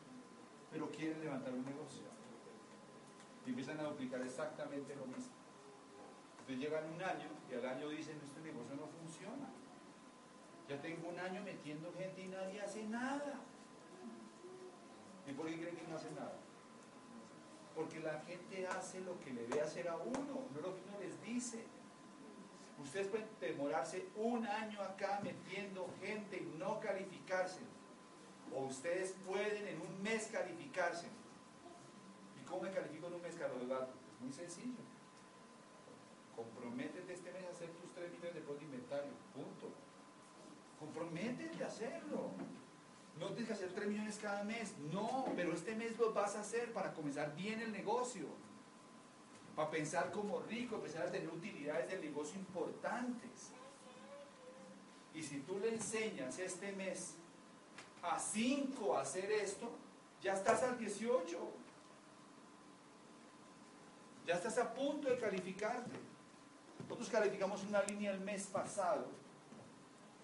[0.71, 2.05] pero quieren levantar un negocio.
[3.47, 5.33] Y empiezan a duplicar exactamente lo mismo.
[6.41, 9.49] Entonces llegan un año y al año dicen, este negocio no funciona.
[10.69, 13.41] Ya tengo un año metiendo gente y nadie hace nada.
[15.27, 16.37] ¿Y por qué creen que no hace nada?
[17.75, 20.99] Porque la gente hace lo que le ve hacer a uno, no lo que uno
[21.01, 21.65] les dice.
[22.83, 27.61] Ustedes pueden demorarse un año acá metiendo gente y no calificarse.
[28.55, 31.07] O ustedes pueden en un mes calificarse.
[32.41, 33.93] ¿Y cómo me califico en un mes, Carlos Eduardo?
[34.15, 34.81] Es muy sencillo.
[36.35, 39.13] Comprométete este mes a hacer tus 3 millones de de inventario.
[39.35, 39.71] Punto.
[40.79, 42.31] Comprométete a hacerlo.
[43.19, 44.75] No tienes que hacer 3 millones cada mes.
[44.93, 48.27] No, pero este mes lo vas a hacer para comenzar bien el negocio.
[49.57, 53.51] Para pensar como rico, empezar a tener utilidades del negocio importantes.
[55.15, 57.17] Y si tú le enseñas este mes
[58.03, 59.71] a 5 a hacer esto,
[60.23, 61.39] ya estás al 18.
[64.27, 65.97] Ya estás a punto de calificarte.
[66.83, 69.07] Nosotros calificamos una línea el mes pasado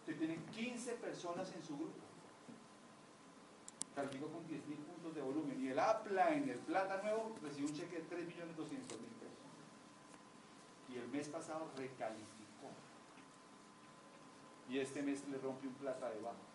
[0.05, 2.05] que tienen 15 personas en su grupo
[3.95, 5.61] calificó con 10 mil puntos de volumen.
[5.63, 9.39] Y el en el Plata Nuevo, recibió un cheque de 3 millones 200 mil pesos.
[10.89, 12.71] Y el mes pasado recalificó.
[14.69, 16.54] Y este mes le rompe un plata debajo.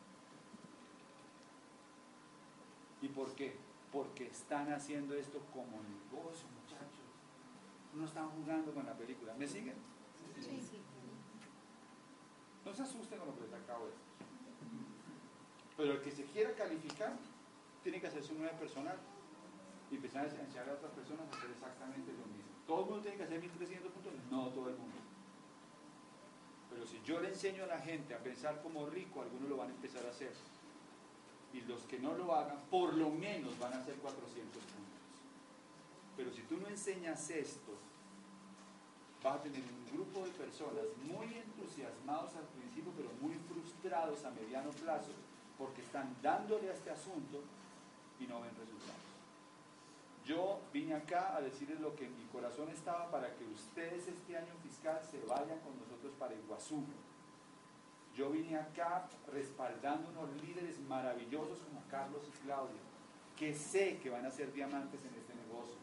[3.01, 3.55] ¿Y por qué?
[3.91, 7.05] Porque están haciendo esto como negocio, muchachos.
[7.93, 9.33] No están jugando con la película.
[9.35, 9.75] ¿Me siguen?
[10.35, 10.79] Sí, sí.
[12.65, 14.05] No se asusten con lo que les acabo de decir.
[15.77, 17.13] Pero el que se quiera calificar,
[17.83, 18.97] tiene que hacerse un nuevo personal
[19.89, 22.51] y empezar a enseñar a otras personas a hacer exactamente lo mismo.
[22.67, 24.13] ¿Todo el mundo tiene que hacer 1300 puntos?
[24.29, 24.97] No todo el mundo.
[26.69, 29.69] Pero si yo le enseño a la gente a pensar como rico, algunos lo van
[29.69, 30.33] a empezar a hacer.
[31.53, 34.79] Y los que no lo hagan, por lo menos van a hacer 400 puntos.
[36.15, 37.73] Pero si tú no enseñas esto,
[39.23, 44.31] vas a tener un grupo de personas muy entusiasmados al principio, pero muy frustrados a
[44.31, 45.11] mediano plazo,
[45.57, 47.41] porque están dándole a este asunto
[48.19, 49.09] y no ven resultados.
[50.25, 54.37] Yo vine acá a decirles lo que en mi corazón estaba para que ustedes este
[54.37, 56.83] año fiscal se vayan con nosotros para Iguazú.
[58.15, 62.81] Yo vine acá respaldando unos líderes maravillosos como Carlos y Claudia,
[63.37, 65.77] que sé que van a ser diamantes en este negocio,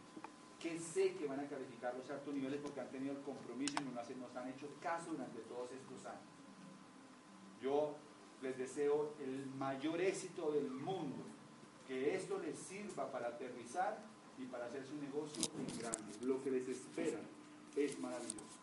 [0.61, 3.85] que sé que van a calificar los altos niveles porque han tenido el compromiso y
[4.19, 6.37] nos han hecho caso durante todos estos años.
[7.63, 7.95] Yo
[8.43, 11.25] les deseo el mayor éxito del mundo,
[11.87, 13.99] que esto les sirva para aterrizar
[14.39, 16.13] y para hacer su negocio en grande.
[16.23, 17.21] Lo que les espera
[17.77, 18.57] es maravilloso.